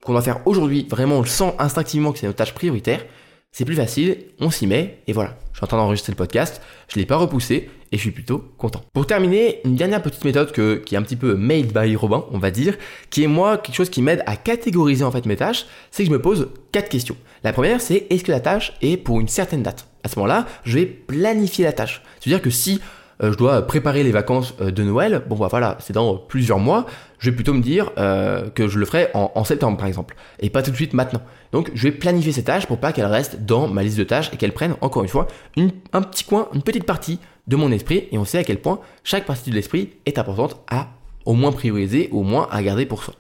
qu'on 0.03 0.13
doit 0.13 0.21
faire 0.21 0.41
aujourd'hui, 0.47 0.88
vraiment, 0.89 1.19
on 1.19 1.25
sent 1.25 1.53
instinctivement 1.60 2.13
que 2.13 2.19
c'est 2.19 2.25
notre 2.25 2.38
tâche 2.38 2.53
prioritaire, 2.53 3.05
c'est 3.51 3.65
plus 3.65 3.75
facile, 3.75 4.17
on 4.39 4.51
s'y 4.51 4.67
met, 4.67 4.99
et 5.07 5.13
voilà. 5.13 5.38
Je 5.51 5.57
suis 5.57 5.65
en 5.65 5.67
train 5.67 5.77
d'enregistrer 5.77 6.12
le 6.12 6.17
podcast, 6.17 6.62
je 6.88 6.97
ne 6.97 7.01
l'ai 7.01 7.05
pas 7.05 7.17
repoussé, 7.17 7.69
et 7.91 7.97
je 7.97 8.01
suis 8.01 8.12
plutôt 8.12 8.39
content. 8.57 8.83
Pour 8.93 9.07
terminer, 9.07 9.62
une 9.65 9.75
dernière 9.75 10.01
petite 10.01 10.23
méthode 10.23 10.51
qui 10.51 10.95
est 10.95 10.97
un 10.97 11.01
petit 11.01 11.15
peu 11.15 11.35
made 11.35 11.73
by 11.73 11.95
Robin, 11.95 12.25
on 12.31 12.38
va 12.38 12.51
dire, 12.51 12.77
qui 13.09 13.23
est 13.23 13.27
moi 13.27 13.57
quelque 13.57 13.75
chose 13.75 13.89
qui 13.89 14.01
m'aide 14.01 14.23
à 14.25 14.35
catégoriser 14.35 15.03
en 15.03 15.12
fait 15.12 15.25
mes 15.25 15.35
tâches, 15.35 15.65
c'est 15.91 16.03
que 16.03 16.07
je 16.07 16.13
me 16.13 16.21
pose 16.21 16.49
quatre 16.71 16.89
questions. 16.89 17.17
La 17.43 17.53
première, 17.53 17.81
c'est 17.81 18.05
est-ce 18.09 18.23
que 18.23 18.31
la 18.31 18.39
tâche 18.39 18.73
est 18.81 18.97
pour 18.97 19.19
une 19.19 19.27
certaine 19.27 19.63
date? 19.63 19.88
À 20.03 20.07
ce 20.07 20.17
moment-là, 20.19 20.45
je 20.63 20.77
vais 20.77 20.85
planifier 20.85 21.65
la 21.65 21.73
tâche. 21.73 22.01
C'est-à-dire 22.19 22.41
que 22.41 22.49
si 22.49 22.79
je 23.21 23.38
dois 23.38 23.65
préparer 23.67 24.03
les 24.03 24.12
vacances 24.12 24.53
euh, 24.62 24.71
de 24.71 24.84
Noël, 24.84 25.23
bon 25.27 25.36
bah 25.36 25.47
voilà, 25.49 25.77
c'est 25.79 25.93
dans 25.93 26.15
plusieurs 26.15 26.60
mois, 26.60 26.86
je 27.19 27.29
vais 27.29 27.36
plutôt 27.36 27.53
me 27.53 27.62
dire 27.62 27.91
euh, 27.97 28.49
que 28.49 28.67
je 28.67 28.79
le 28.79 28.86
ferai 28.86 29.10
en, 29.13 29.43
septembre 29.43 29.77
par 29.77 29.88
exemple, 29.88 30.15
et 30.39 30.49
pas 30.49 30.62
tout 30.63 30.71
de 30.71 30.75
suite 30.75 30.93
maintenant. 30.93 31.21
Donc 31.51 31.71
je 31.73 31.84
vais 31.84 31.91
planifier 31.91 32.32
ces 32.32 32.43
tâches 32.43 32.65
pour 32.65 32.77
pas 32.77 32.93
qu'elles 32.93 33.05
restent 33.05 33.45
dans 33.45 33.67
ma 33.67 33.84
liste 33.84 33.97
de 33.97 34.03
tâches 34.03 34.29
et 34.34 34.38
qu'elles 34.38 34.53
prennent 34.53 34.75
encore 34.82 35.03
une 35.03 35.10
fois 35.10 35.27
un 35.58 36.01
petit 36.01 36.23
coin, 36.23 36.47
une 36.53 36.62
petite 36.62 36.86
partie 36.86 37.19
de 37.47 37.55
mon 37.55 37.71
esprit, 37.71 38.08
et 38.12 38.17
on 38.17 38.25
sait 38.25 38.38
à 38.38 38.43
quel 38.43 38.62
point 38.62 38.79
chaque 39.03 39.25
partie 39.25 39.49
de 39.49 39.55
l'esprit 39.55 39.93
est 40.05 40.17
importante 40.17 40.58
à 40.69 40.88
au 41.25 41.34
moins 41.34 41.51
prioriser, 41.51 42.10
au 42.12 42.23
moins 42.23 42.47
à 42.51 42.63
garder 42.63 42.86
pour 42.86 43.03
soi. 43.03 43.13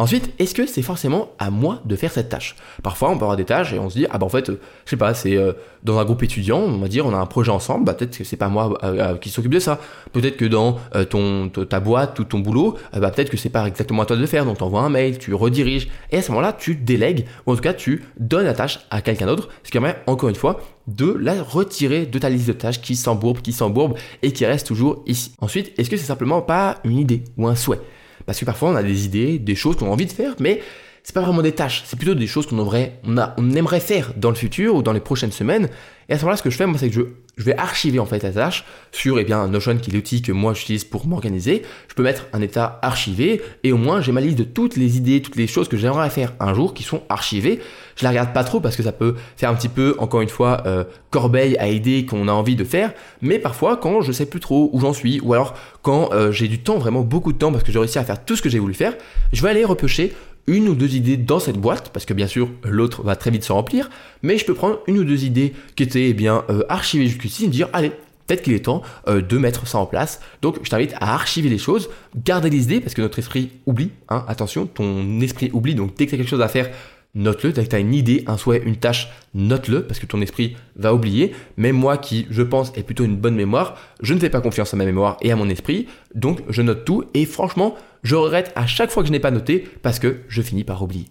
Ensuite, 0.00 0.32
est-ce 0.38 0.54
que 0.54 0.64
c'est 0.64 0.82
forcément 0.82 1.30
à 1.40 1.50
moi 1.50 1.82
de 1.84 1.96
faire 1.96 2.12
cette 2.12 2.28
tâche? 2.28 2.54
Parfois, 2.84 3.10
on 3.10 3.18
peut 3.18 3.24
avoir 3.24 3.36
des 3.36 3.44
tâches 3.44 3.72
et 3.72 3.80
on 3.80 3.90
se 3.90 3.98
dit, 3.98 4.06
ah 4.10 4.18
bah 4.18 4.26
en 4.26 4.28
fait, 4.28 4.48
euh, 4.48 4.60
je 4.84 4.90
sais 4.90 4.96
pas, 4.96 5.12
c'est 5.12 5.36
euh, 5.36 5.54
dans 5.82 5.98
un 5.98 6.04
groupe 6.04 6.22
étudiant, 6.22 6.60
on 6.60 6.78
va 6.78 6.86
dire, 6.86 7.04
on 7.04 7.12
a 7.12 7.16
un 7.16 7.26
projet 7.26 7.50
ensemble, 7.50 7.84
bah 7.84 7.94
peut-être 7.94 8.16
que 8.16 8.22
c'est 8.22 8.36
pas 8.36 8.48
moi 8.48 8.78
euh, 8.84 9.16
qui 9.16 9.28
s'occupe 9.28 9.52
de 9.52 9.58
ça. 9.58 9.80
Peut-être 10.12 10.36
que 10.36 10.44
dans 10.44 10.78
ton 11.10 11.48
ta 11.48 11.80
boîte 11.80 12.18
ou 12.20 12.24
ton 12.24 12.38
boulot, 12.38 12.76
bah 12.92 13.10
peut-être 13.10 13.28
que 13.28 13.36
c'est 13.36 13.48
pas 13.48 13.66
exactement 13.66 14.02
à 14.02 14.06
toi 14.06 14.14
de 14.14 14.20
le 14.20 14.28
faire, 14.28 14.44
donc 14.44 14.58
t'envoies 14.58 14.82
un 14.82 14.88
mail, 14.88 15.18
tu 15.18 15.34
rediriges, 15.34 15.88
et 16.12 16.18
à 16.18 16.22
ce 16.22 16.30
moment-là, 16.30 16.52
tu 16.52 16.76
délègues, 16.76 17.26
ou 17.46 17.52
en 17.52 17.56
tout 17.56 17.62
cas, 17.62 17.74
tu 17.74 18.04
donnes 18.20 18.46
la 18.46 18.54
tâche 18.54 18.78
à 18.90 19.02
quelqu'un 19.02 19.26
d'autre, 19.26 19.48
ce 19.64 19.70
qui 19.70 19.72
permet, 19.72 19.96
encore 20.06 20.28
une 20.28 20.36
fois, 20.36 20.60
de 20.86 21.12
la 21.12 21.42
retirer 21.42 22.06
de 22.06 22.18
ta 22.20 22.30
liste 22.30 22.46
de 22.46 22.52
tâches 22.52 22.80
qui 22.80 22.94
s'embourbe, 22.94 23.40
qui 23.40 23.52
s'embourbe, 23.52 23.94
et 24.22 24.32
qui 24.32 24.46
reste 24.46 24.68
toujours 24.68 25.02
ici. 25.06 25.32
Ensuite, 25.40 25.72
est-ce 25.76 25.90
que 25.90 25.96
c'est 25.96 26.04
simplement 26.04 26.40
pas 26.40 26.78
une 26.84 26.98
idée 26.98 27.24
ou 27.36 27.48
un 27.48 27.56
souhait? 27.56 27.80
Parce 28.28 28.38
que 28.38 28.44
parfois 28.44 28.68
on 28.68 28.76
a 28.76 28.82
des 28.82 29.06
idées, 29.06 29.38
des 29.38 29.54
choses 29.54 29.76
qu'on 29.76 29.86
a 29.86 29.88
envie 29.88 30.04
de 30.04 30.12
faire, 30.12 30.34
mais 30.38 30.60
c'est 31.02 31.14
pas 31.14 31.22
vraiment 31.22 31.40
des 31.40 31.52
tâches, 31.52 31.82
c'est 31.86 31.96
plutôt 31.96 32.14
des 32.14 32.26
choses 32.26 32.46
qu'on 32.46 32.58
aimerait, 32.58 33.80
faire 33.80 34.12
dans 34.18 34.28
le 34.28 34.34
futur 34.34 34.74
ou 34.74 34.82
dans 34.82 34.92
les 34.92 35.00
prochaines 35.00 35.32
semaines. 35.32 35.70
Et 36.10 36.12
à 36.12 36.18
ce 36.18 36.24
moment-là, 36.24 36.36
ce 36.36 36.42
que 36.42 36.50
je 36.50 36.58
fais, 36.58 36.66
moi, 36.66 36.76
c'est 36.76 36.90
que 36.90 36.94
je, 36.94 37.00
je, 37.38 37.44
vais 37.44 37.56
archiver 37.56 37.98
en 37.98 38.06
fait 38.06 38.22
la 38.22 38.32
tâche 38.32 38.64
sur 38.92 39.18
eh 39.18 39.24
bien 39.24 39.46
Notion 39.48 39.76
qui 39.78 39.90
est 39.90 39.94
l'outil 39.94 40.22
que 40.22 40.32
moi 40.32 40.54
j'utilise 40.54 40.84
pour 40.84 41.06
m'organiser. 41.06 41.62
Je 41.88 41.94
peux 41.94 42.02
mettre 42.02 42.26
un 42.32 42.40
état 42.40 42.78
archivé 42.82 43.40
et 43.64 43.72
au 43.72 43.76
moins 43.76 44.00
j'ai 44.00 44.12
ma 44.12 44.20
liste 44.20 44.38
de 44.38 44.44
toutes 44.44 44.76
les 44.76 44.96
idées, 44.96 45.22
toutes 45.22 45.36
les 45.36 45.46
choses 45.46 45.68
que 45.68 45.76
j'aimerais 45.76 46.10
faire 46.10 46.32
un 46.40 46.54
jour 46.54 46.74
qui 46.74 46.82
sont 46.82 47.02
archivées. 47.08 47.60
Je 47.96 48.04
la 48.04 48.10
regarde 48.10 48.32
pas 48.32 48.44
trop 48.44 48.60
parce 48.60 48.76
que 48.76 48.82
ça 48.82 48.92
peut 48.92 49.16
faire 49.36 49.50
un 49.50 49.54
petit 49.54 49.68
peu, 49.68 49.96
encore 49.98 50.20
une 50.20 50.28
fois, 50.28 50.62
euh, 50.66 50.84
corbeille 51.10 51.56
à 51.58 51.68
idées 51.68 52.06
qu'on 52.06 52.28
a 52.28 52.32
envie 52.32 52.54
de 52.54 52.64
faire. 52.64 52.92
Mais 53.22 53.38
parfois, 53.38 53.76
quand 53.76 54.02
je 54.02 54.12
sais 54.12 54.26
plus 54.26 54.40
trop 54.40 54.70
où 54.72 54.80
j'en 54.80 54.92
suis, 54.92 55.20
ou 55.20 55.32
alors 55.32 55.54
quand 55.82 56.12
euh, 56.12 56.30
j'ai 56.30 56.46
du 56.48 56.60
temps, 56.60 56.78
vraiment 56.78 57.00
beaucoup 57.00 57.32
de 57.32 57.38
temps 57.38 57.50
parce 57.50 57.64
que 57.64 57.72
j'ai 57.72 57.78
réussi 57.78 57.98
à 57.98 58.04
faire 58.04 58.24
tout 58.24 58.36
ce 58.36 58.42
que 58.42 58.48
j'ai 58.48 58.58
voulu 58.58 58.74
faire, 58.74 58.94
je 59.32 59.42
vais 59.42 59.48
aller 59.48 59.64
repêcher 59.64 60.12
une 60.48 60.68
ou 60.68 60.74
deux 60.74 60.96
idées 60.96 61.16
dans 61.16 61.38
cette 61.38 61.58
boîte, 61.58 61.90
parce 61.92 62.06
que 62.06 62.14
bien 62.14 62.26
sûr 62.26 62.48
l'autre 62.64 63.02
va 63.02 63.14
très 63.14 63.30
vite 63.30 63.44
se 63.44 63.52
remplir, 63.52 63.90
mais 64.22 64.38
je 64.38 64.44
peux 64.44 64.54
prendre 64.54 64.80
une 64.88 64.98
ou 64.98 65.04
deux 65.04 65.24
idées 65.24 65.52
qui 65.76 65.84
étaient 65.84 66.08
eh 66.08 66.14
bien 66.14 66.42
euh, 66.50 66.64
archivées 66.68 67.06
jusqu'ici 67.06 67.44
et 67.44 67.46
me 67.46 67.52
dire 67.52 67.68
allez, 67.72 67.92
peut-être 68.26 68.42
qu'il 68.42 68.54
est 68.54 68.64
temps 68.64 68.82
euh, 69.06 69.20
de 69.20 69.38
mettre 69.38 69.66
ça 69.66 69.78
en 69.78 69.86
place. 69.86 70.20
Donc 70.42 70.58
je 70.62 70.70
t'invite 70.70 70.94
à 70.94 71.14
archiver 71.14 71.48
les 71.50 71.58
choses, 71.58 71.90
garder 72.24 72.50
les 72.50 72.64
idées, 72.64 72.80
parce 72.80 72.94
que 72.94 73.02
notre 73.02 73.18
esprit 73.18 73.50
oublie, 73.66 73.90
hein, 74.08 74.24
attention, 74.26 74.66
ton 74.66 75.20
esprit 75.20 75.50
oublie, 75.52 75.74
donc 75.74 75.94
dès 75.96 76.06
que 76.06 76.10
tu 76.10 76.14
as 76.14 76.18
quelque 76.18 76.30
chose 76.30 76.42
à 76.42 76.48
faire, 76.48 76.70
note-le. 77.14 77.52
Dès 77.52 77.64
que 77.64 77.70
tu 77.70 77.76
as 77.76 77.80
une 77.80 77.94
idée, 77.94 78.24
un 78.26 78.36
souhait, 78.36 78.62
une 78.64 78.76
tâche, 78.76 79.08
note-le 79.34 79.86
parce 79.86 80.00
que 80.00 80.06
ton 80.06 80.20
esprit 80.20 80.56
va 80.76 80.94
oublier. 80.94 81.34
Même 81.56 81.76
moi 81.76 81.98
qui, 81.98 82.26
je 82.30 82.42
pense, 82.42 82.72
ai 82.76 82.82
plutôt 82.82 83.04
une 83.04 83.16
bonne 83.16 83.34
mémoire, 83.34 83.76
je 84.00 84.14
ne 84.14 84.18
fais 84.18 84.30
pas 84.30 84.40
confiance 84.40 84.74
à 84.74 84.76
ma 84.76 84.84
mémoire 84.84 85.16
et 85.20 85.32
à 85.32 85.36
mon 85.36 85.48
esprit. 85.48 85.86
Donc 86.14 86.42
je 86.48 86.62
note 86.62 86.84
tout 86.84 87.04
et 87.14 87.26
franchement, 87.26 87.74
je 88.02 88.14
regrette 88.14 88.52
à 88.54 88.66
chaque 88.66 88.90
fois 88.90 89.02
que 89.02 89.08
je 89.08 89.12
n'ai 89.12 89.20
pas 89.20 89.30
noté 89.30 89.66
parce 89.82 89.98
que 89.98 90.18
je 90.28 90.42
finis 90.42 90.64
par 90.64 90.82
oublier. 90.82 91.06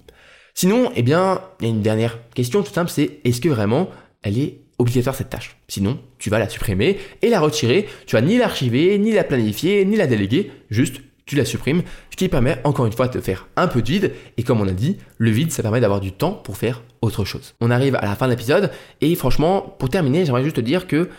Sinon, 0.54 0.92
eh 0.96 1.04
bien, 1.04 1.42
il 1.60 1.68
y 1.68 1.70
a 1.70 1.74
une 1.74 1.84
dernière 1.84 2.18
question 2.34 2.64
tout 2.64 2.74
simple, 2.74 2.90
c'est 2.90 3.20
est-ce 3.24 3.42
que 3.42 3.50
vraiment 3.50 3.90
elle 4.24 4.40
est 4.40 4.62
obligatoire 4.80 5.16
cette 5.16 5.30
tâche? 5.30 5.58
Sinon, 5.68 6.00
tu 6.18 6.30
vas 6.30 6.40
la 6.40 6.50
supprimer 6.50 6.98
et 7.22 7.30
la 7.30 7.40
retirer. 7.40 7.88
Tu 8.08 8.16
vas 8.16 8.22
ni 8.22 8.38
l'archiver, 8.38 8.98
ni 8.98 9.12
la 9.12 9.24
planifier, 9.24 9.86
ni 9.86 9.96
la 9.96 10.08
déléguer, 10.08 10.52
juste 10.70 11.02
tu 11.28 11.36
la 11.36 11.46
supprimes, 11.46 11.84
ce 12.10 12.16
qui 12.16 12.28
permet 12.30 12.60
encore 12.64 12.88
une 12.88 12.94
fois 12.94 13.08
de 13.08 13.20
faire 13.20 13.48
un 13.56 13.68
peu 13.68 13.84
de 13.84 13.88
vide. 13.88 14.14
Et 14.38 14.44
comme 14.44 14.60
on 14.60 14.68
a 14.68 14.72
dit, 14.72 14.98
le 15.20 15.30
vide, 15.30 15.52
ça 15.52 15.62
permet 15.62 15.80
d'avoir 15.80 16.00
du 16.00 16.12
temps 16.12 16.32
pour 16.32 16.58
faire 16.58 16.82
autre 17.02 17.26
chose. 17.26 17.54
On 17.62 17.70
arrive 17.70 17.96
à 17.96 18.06
la 18.06 18.16
fin 18.16 18.26
de 18.26 18.32
l'épisode 18.32 18.72
et 19.02 19.14
franchement, 19.16 19.62
pour 19.78 19.90
terminer, 19.90 20.26
j'aimerais 20.26 20.44
juste 20.44 20.56
te 20.56 20.62
dire 20.62 20.88
que 20.88 21.10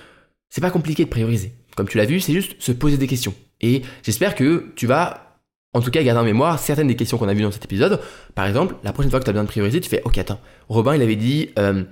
c'est 0.48 0.60
pas 0.60 0.70
compliqué 0.70 1.04
de 1.04 1.10
prioriser. 1.10 1.52
Comme 1.76 1.88
tu 1.88 1.98
l'as 1.98 2.06
vu, 2.06 2.18
c'est 2.18 2.32
juste 2.32 2.56
se 2.58 2.72
poser 2.72 2.96
des 2.96 3.06
questions. 3.06 3.34
Et 3.60 3.82
j'espère 4.02 4.34
que 4.34 4.72
tu 4.74 4.86
vas 4.86 5.28
en 5.74 5.82
tout 5.82 5.90
cas, 5.90 6.02
garder 6.02 6.20
en 6.20 6.24
mémoire 6.24 6.58
certaines 6.58 6.88
des 6.88 6.96
questions 6.96 7.18
qu'on 7.18 7.28
a 7.28 7.34
vues 7.34 7.42
dans 7.42 7.50
cet 7.50 7.64
épisode. 7.64 8.00
Par 8.34 8.46
exemple, 8.46 8.74
la 8.82 8.92
prochaine 8.92 9.10
fois 9.10 9.20
que 9.20 9.24
tu 9.24 9.30
as 9.30 9.32
besoin 9.32 9.44
de 9.44 9.50
prioriser, 9.50 9.80
tu 9.80 9.88
fais 9.88 10.02
Ok, 10.04 10.16
attends, 10.16 10.40
Robin, 10.68 10.94
il 10.96 11.02
avait 11.02 11.14
dit 11.14 11.50
euh, 11.58 11.84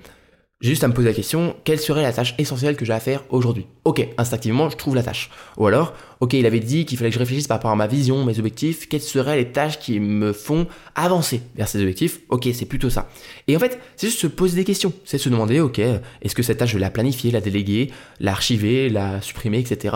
j'ai 0.59 0.71
juste 0.71 0.83
à 0.83 0.87
me 0.87 0.93
poser 0.93 1.07
la 1.07 1.13
question, 1.13 1.55
quelle 1.65 1.79
serait 1.79 2.01
la 2.01 2.11
tâche 2.11 2.33
essentielle 2.39 2.75
que 2.75 2.83
j'ai 2.83 2.93
à 2.93 2.99
faire 2.99 3.23
aujourd'hui? 3.29 3.67
Ok, 3.85 4.07
instinctivement, 4.17 4.71
je 4.71 4.75
trouve 4.75 4.95
la 4.95 5.03
tâche. 5.03 5.29
Ou 5.57 5.67
alors, 5.67 5.93
ok, 6.19 6.33
il 6.33 6.47
avait 6.47 6.59
dit 6.59 6.85
qu'il 6.85 6.97
fallait 6.97 7.11
que 7.11 7.13
je 7.13 7.19
réfléchisse 7.19 7.47
par 7.47 7.57
rapport 7.57 7.69
à 7.69 7.75
ma 7.75 7.85
vision, 7.85 8.25
mes 8.25 8.39
objectifs, 8.39 8.89
quelles 8.89 9.01
seraient 9.01 9.37
les 9.37 9.51
tâches 9.51 9.77
qui 9.77 9.99
me 9.99 10.33
font 10.33 10.65
avancer 10.95 11.41
vers 11.55 11.67
ces 11.67 11.79
objectifs? 11.79 12.21
Ok, 12.29 12.47
c'est 12.53 12.65
plutôt 12.65 12.89
ça. 12.89 13.07
Et 13.47 13.55
en 13.55 13.59
fait, 13.59 13.79
c'est 13.97 14.07
juste 14.07 14.19
se 14.19 14.25
poser 14.25 14.55
des 14.55 14.63
questions. 14.63 14.93
C'est 15.05 15.19
se 15.19 15.29
demander, 15.29 15.59
ok, 15.59 15.77
est-ce 15.77 16.33
que 16.33 16.41
cette 16.41 16.57
tâche, 16.57 16.69
je 16.69 16.77
vais 16.77 16.81
la 16.81 16.89
planifier, 16.89 17.29
la 17.29 17.41
déléguer, 17.41 17.91
l'archiver, 18.19 18.89
la 18.89 19.21
supprimer, 19.21 19.59
etc. 19.59 19.95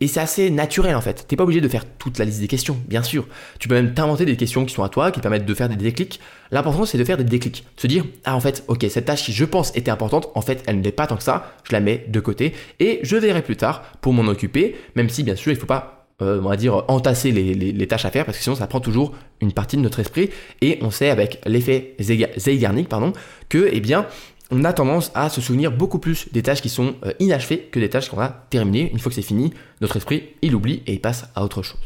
Et 0.00 0.08
c'est 0.08 0.20
assez 0.20 0.50
naturel 0.50 0.94
en 0.94 1.00
fait. 1.00 1.24
T'es 1.26 1.36
pas 1.36 1.44
obligé 1.44 1.62
de 1.62 1.68
faire 1.68 1.84
toute 1.86 2.18
la 2.18 2.26
liste 2.26 2.40
des 2.40 2.48
questions, 2.48 2.76
bien 2.86 3.02
sûr. 3.02 3.26
Tu 3.58 3.66
peux 3.66 3.74
même 3.74 3.94
t'inventer 3.94 4.26
des 4.26 4.36
questions 4.36 4.66
qui 4.66 4.74
sont 4.74 4.82
à 4.82 4.90
toi, 4.90 5.10
qui 5.10 5.20
te 5.20 5.22
permettent 5.22 5.46
de 5.46 5.54
faire 5.54 5.70
des 5.70 5.76
déclics. 5.76 6.20
L'important 6.50 6.84
c'est 6.84 6.98
de 6.98 7.04
faire 7.04 7.16
des 7.16 7.24
déclics. 7.24 7.64
Se 7.76 7.86
dire, 7.86 8.04
ah 8.24 8.36
en 8.36 8.40
fait, 8.40 8.64
ok, 8.68 8.84
cette 8.90 9.06
tâche 9.06 9.24
qui 9.24 9.32
je 9.32 9.44
pense 9.44 9.74
était 9.74 9.90
importante, 9.90 10.28
en 10.34 10.42
fait 10.42 10.62
elle 10.66 10.78
ne 10.78 10.84
l'est 10.84 10.92
pas 10.92 11.06
tant 11.06 11.16
que 11.16 11.22
ça, 11.22 11.54
je 11.64 11.72
la 11.72 11.80
mets 11.80 12.04
de 12.08 12.20
côté 12.20 12.52
et 12.78 13.00
je 13.02 13.16
verrai 13.16 13.40
plus 13.40 13.56
tard 13.56 13.84
pour 14.02 14.12
m'en 14.12 14.26
occuper, 14.30 14.76
même 14.96 15.08
si 15.08 15.22
bien 15.22 15.34
sûr 15.34 15.52
il 15.52 15.58
faut 15.58 15.66
pas 15.66 15.96
euh, 16.22 16.40
on 16.42 16.48
va 16.48 16.56
dire, 16.56 16.82
entasser 16.88 17.30
les, 17.30 17.52
les, 17.52 17.86
tâches 17.86 18.06
à 18.06 18.10
faire 18.10 18.24
parce 18.24 18.38
que 18.38 18.42
sinon 18.42 18.56
ça 18.56 18.66
prend 18.66 18.80
toujours 18.80 19.12
une 19.42 19.52
partie 19.52 19.76
de 19.76 19.82
notre 19.82 20.00
esprit 20.00 20.30
et 20.62 20.78
on 20.80 20.90
sait 20.90 21.10
avec 21.10 21.42
l'effet 21.44 21.94
Zeigarnik, 22.00 22.88
pardon, 22.88 23.12
que, 23.50 23.68
eh 23.70 23.80
bien, 23.80 24.06
on 24.50 24.64
a 24.64 24.72
tendance 24.72 25.10
à 25.14 25.28
se 25.28 25.40
souvenir 25.40 25.72
beaucoup 25.72 25.98
plus 25.98 26.28
des 26.32 26.42
tâches 26.42 26.62
qui 26.62 26.68
sont 26.68 26.94
euh, 27.04 27.12
inachevées 27.18 27.68
que 27.70 27.80
des 27.80 27.90
tâches 27.90 28.08
qu'on 28.08 28.20
a 28.20 28.28
terminées. 28.50 28.90
Une 28.92 28.98
fois 28.98 29.10
que 29.10 29.16
c'est 29.16 29.22
fini, 29.22 29.52
notre 29.80 29.96
esprit, 29.96 30.34
il 30.42 30.54
oublie 30.54 30.82
et 30.86 30.94
il 30.94 31.00
passe 31.00 31.26
à 31.34 31.42
autre 31.42 31.62
chose. 31.62 31.80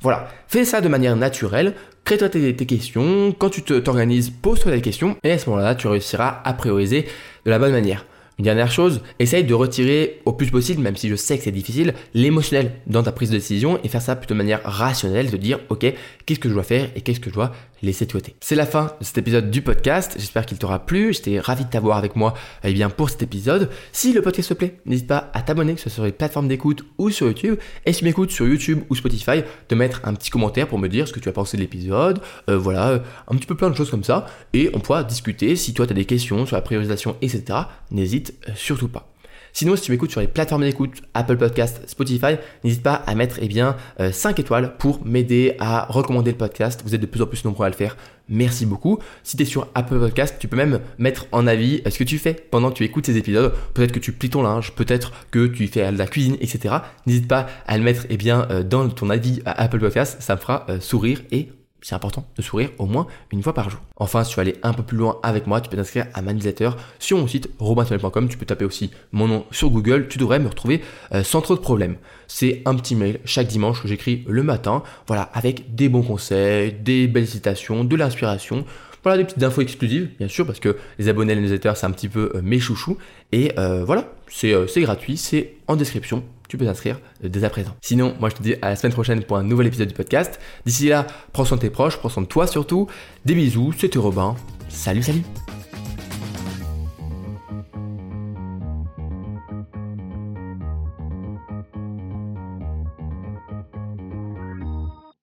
Voilà, 0.00 0.28
fais 0.48 0.64
ça 0.64 0.80
de 0.80 0.88
manière 0.88 1.16
naturelle, 1.16 1.74
crée-toi 2.04 2.28
tes, 2.28 2.54
questions, 2.54 3.34
quand 3.38 3.48
tu 3.48 3.62
t'organises, 3.62 4.30
pose-toi 4.30 4.72
des 4.72 4.82
questions, 4.82 5.16
et 5.22 5.32
à 5.32 5.38
ce 5.38 5.48
moment-là, 5.48 5.74
tu 5.74 5.86
réussiras 5.88 6.42
à 6.44 6.52
prioriser 6.52 7.06
de 7.46 7.50
la 7.50 7.58
bonne 7.58 7.72
manière. 7.72 8.04
Une 8.38 8.44
dernière 8.44 8.70
chose, 8.70 9.02
essaye 9.18 9.44
de 9.44 9.54
retirer 9.54 10.20
au 10.24 10.32
plus 10.32 10.50
possible, 10.50 10.82
même 10.82 10.96
si 10.96 11.08
je 11.08 11.14
sais 11.14 11.38
que 11.38 11.44
c'est 11.44 11.52
difficile, 11.52 11.94
l'émotionnel 12.14 12.72
dans 12.86 13.02
ta 13.02 13.12
prise 13.12 13.30
de 13.30 13.36
décision 13.36 13.78
et 13.84 13.88
faire 13.88 14.02
ça 14.02 14.16
plutôt 14.16 14.34
de 14.34 14.38
manière 14.38 14.60
rationnelle, 14.64 15.30
de 15.30 15.36
dire 15.36 15.60
ok, 15.68 15.86
qu'est-ce 16.26 16.40
que 16.40 16.48
je 16.48 16.54
dois 16.54 16.64
faire 16.64 16.90
et 16.96 17.00
qu'est-ce 17.00 17.20
que 17.20 17.30
je 17.30 17.34
dois 17.34 17.52
laisser 17.84 18.06
de 18.06 18.12
côté. 18.12 18.34
C'est 18.40 18.54
la 18.54 18.66
fin 18.66 18.92
de 18.98 19.04
cet 19.04 19.18
épisode 19.18 19.50
du 19.50 19.62
podcast. 19.62 20.14
J'espère 20.16 20.46
qu'il 20.46 20.58
t'aura 20.58 20.84
plu. 20.84 21.12
J'étais 21.12 21.38
ravi 21.38 21.64
de 21.64 21.70
t'avoir 21.70 21.98
avec 21.98 22.16
moi 22.16 22.34
eh 22.64 22.72
bien, 22.72 22.90
pour 22.90 23.10
cet 23.10 23.22
épisode. 23.22 23.70
Si 23.92 24.12
le 24.12 24.22
podcast 24.22 24.48
te 24.48 24.54
plaît, 24.54 24.78
n'hésite 24.86 25.06
pas 25.06 25.30
à 25.34 25.42
t'abonner, 25.42 25.74
que 25.74 25.80
ce 25.80 25.90
soit 25.90 25.94
sur 25.94 26.04
les 26.04 26.12
plateformes 26.12 26.48
d'écoute 26.48 26.84
ou 26.98 27.10
sur 27.10 27.26
YouTube. 27.26 27.56
Et 27.86 27.92
si 27.92 28.00
tu 28.00 28.04
m'écoutes 28.04 28.30
sur 28.30 28.46
YouTube 28.46 28.80
ou 28.88 28.94
Spotify, 28.94 29.42
de 29.68 29.74
mettre 29.74 30.00
un 30.04 30.14
petit 30.14 30.30
commentaire 30.30 30.66
pour 30.66 30.78
me 30.78 30.88
dire 30.88 31.06
ce 31.06 31.12
que 31.12 31.20
tu 31.20 31.28
as 31.28 31.32
pensé 31.32 31.56
de 31.56 31.62
l'épisode. 31.62 32.20
Euh, 32.48 32.56
voilà, 32.56 32.88
euh, 32.88 32.98
un 33.28 33.36
petit 33.36 33.46
peu 33.46 33.54
plein 33.54 33.70
de 33.70 33.76
choses 33.76 33.90
comme 33.90 34.04
ça. 34.04 34.26
Et 34.52 34.70
on 34.74 34.80
pourra 34.80 35.04
discuter. 35.04 35.54
Si 35.56 35.74
toi 35.74 35.86
tu 35.86 35.92
as 35.92 35.96
des 35.96 36.06
questions 36.06 36.46
sur 36.46 36.56
la 36.56 36.62
priorisation, 36.62 37.16
etc., 37.20 37.58
n'hésite 37.90 38.23
euh, 38.48 38.52
surtout 38.54 38.88
pas. 38.88 39.10
Sinon, 39.52 39.76
si 39.76 39.82
tu 39.82 39.92
m'écoutes 39.92 40.10
sur 40.10 40.20
les 40.20 40.26
plateformes 40.26 40.62
d'écoute, 40.62 41.02
Apple 41.14 41.36
Podcast, 41.36 41.80
Spotify, 41.86 42.34
n'hésite 42.64 42.82
pas 42.82 42.94
à 42.94 43.14
mettre 43.14 43.38
eh 43.40 43.46
bien, 43.46 43.76
5 44.00 44.40
étoiles 44.40 44.76
pour 44.78 45.06
m'aider 45.06 45.54
à 45.60 45.86
recommander 45.88 46.32
le 46.32 46.36
podcast. 46.36 46.82
Vous 46.84 46.96
êtes 46.96 47.00
de 47.00 47.06
plus 47.06 47.22
en 47.22 47.26
plus 47.26 47.44
nombreux 47.44 47.64
à 47.64 47.68
le 47.68 47.74
faire. 47.76 47.96
Merci 48.28 48.66
beaucoup. 48.66 48.98
Si 49.22 49.36
tu 49.36 49.44
es 49.44 49.46
sur 49.46 49.68
Apple 49.76 50.00
Podcast, 50.00 50.34
tu 50.40 50.48
peux 50.48 50.56
même 50.56 50.80
mettre 50.98 51.26
en 51.30 51.46
avis 51.46 51.82
ce 51.88 51.96
que 51.96 52.02
tu 52.02 52.18
fais 52.18 52.34
pendant 52.34 52.70
que 52.70 52.74
tu 52.74 52.84
écoutes 52.84 53.06
ces 53.06 53.16
épisodes. 53.16 53.54
Peut-être 53.74 53.92
que 53.92 54.00
tu 54.00 54.10
plies 54.10 54.30
ton 54.30 54.42
linge, 54.42 54.72
peut-être 54.72 55.12
que 55.30 55.46
tu 55.46 55.68
fais 55.68 55.92
de 55.92 55.98
la 55.98 56.08
cuisine, 56.08 56.36
etc. 56.40 56.76
N'hésite 57.06 57.28
pas 57.28 57.46
à 57.68 57.78
le 57.78 57.84
mettre 57.84 58.06
eh 58.08 58.16
bien, 58.16 58.48
euh, 58.50 58.64
dans 58.64 58.88
ton 58.88 59.08
avis 59.08 59.40
à 59.44 59.52
Apple 59.62 59.78
Podcast. 59.78 60.16
Ça 60.20 60.34
me 60.34 60.40
fera 60.40 60.66
euh, 60.68 60.80
sourire 60.80 61.22
et 61.30 61.50
c'est 61.84 61.94
important 61.94 62.26
de 62.34 62.40
sourire 62.40 62.70
au 62.78 62.86
moins 62.86 63.06
une 63.30 63.42
fois 63.42 63.52
par 63.52 63.68
jour. 63.68 63.78
Enfin, 63.96 64.24
si 64.24 64.30
tu 64.30 64.36
veux 64.36 64.40
aller 64.40 64.56
un 64.62 64.72
peu 64.72 64.82
plus 64.82 64.96
loin 64.96 65.18
avec 65.22 65.46
moi, 65.46 65.60
tu 65.60 65.68
peux 65.68 65.76
t'inscrire 65.76 66.06
à 66.14 66.22
ma 66.22 66.32
newsletter 66.32 66.70
sur 66.98 67.18
mon 67.18 67.26
site 67.28 67.50
robintonel.com. 67.58 68.26
Tu 68.28 68.38
peux 68.38 68.46
taper 68.46 68.64
aussi 68.64 68.90
mon 69.12 69.28
nom 69.28 69.44
sur 69.50 69.68
Google. 69.68 70.08
Tu 70.08 70.16
devrais 70.16 70.38
me 70.38 70.48
retrouver 70.48 70.80
euh, 71.12 71.22
sans 71.22 71.42
trop 71.42 71.54
de 71.54 71.60
problèmes. 71.60 71.96
C'est 72.26 72.62
un 72.64 72.74
petit 72.74 72.96
mail 72.96 73.20
chaque 73.26 73.48
dimanche 73.48 73.82
que 73.82 73.88
j'écris 73.88 74.24
le 74.26 74.42
matin, 74.42 74.82
voilà, 75.06 75.24
avec 75.34 75.74
des 75.74 75.90
bons 75.90 76.02
conseils, 76.02 76.72
des 76.72 77.06
belles 77.06 77.28
citations, 77.28 77.84
de 77.84 77.96
l'inspiration. 77.96 78.64
Voilà 79.02 79.18
des 79.18 79.24
petites 79.24 79.42
infos 79.42 79.60
exclusives, 79.60 80.08
bien 80.16 80.28
sûr, 80.28 80.46
parce 80.46 80.60
que 80.60 80.78
les 80.98 81.10
abonnés 81.10 81.32
à 81.32 81.34
la 81.34 81.42
newsletter, 81.42 81.72
c'est 81.76 81.84
un 81.84 81.90
petit 81.90 82.08
peu 82.08 82.32
euh, 82.34 82.40
mes 82.40 82.60
chouchous. 82.60 82.96
Et 83.30 83.52
euh, 83.58 83.84
voilà, 83.84 84.10
c'est 84.30 84.80
gratuit, 84.80 85.18
c'est 85.18 85.56
en 85.68 85.76
description 85.76 86.24
tu 86.54 86.58
peux 86.58 86.66
t'inscrire 86.66 87.00
dès 87.22 87.44
à 87.44 87.50
présent. 87.50 87.72
Sinon, 87.82 88.14
moi 88.20 88.28
je 88.28 88.36
te 88.36 88.42
dis 88.42 88.54
à 88.62 88.70
la 88.70 88.76
semaine 88.76 88.92
prochaine 88.92 89.22
pour 89.24 89.36
un 89.36 89.42
nouvel 89.42 89.66
épisode 89.66 89.88
du 89.88 89.94
podcast. 89.94 90.38
D'ici 90.64 90.88
là, 90.88 91.06
prends 91.32 91.44
soin 91.44 91.56
de 91.56 91.62
tes 91.62 91.70
proches, 91.70 91.96
prends 91.96 92.08
soin 92.08 92.22
de 92.22 92.28
toi 92.28 92.46
surtout. 92.46 92.86
Des 93.24 93.34
bisous, 93.34 93.72
c'était 93.76 93.98
Robin. 93.98 94.36
Salut, 94.68 95.02
salut 95.02 95.22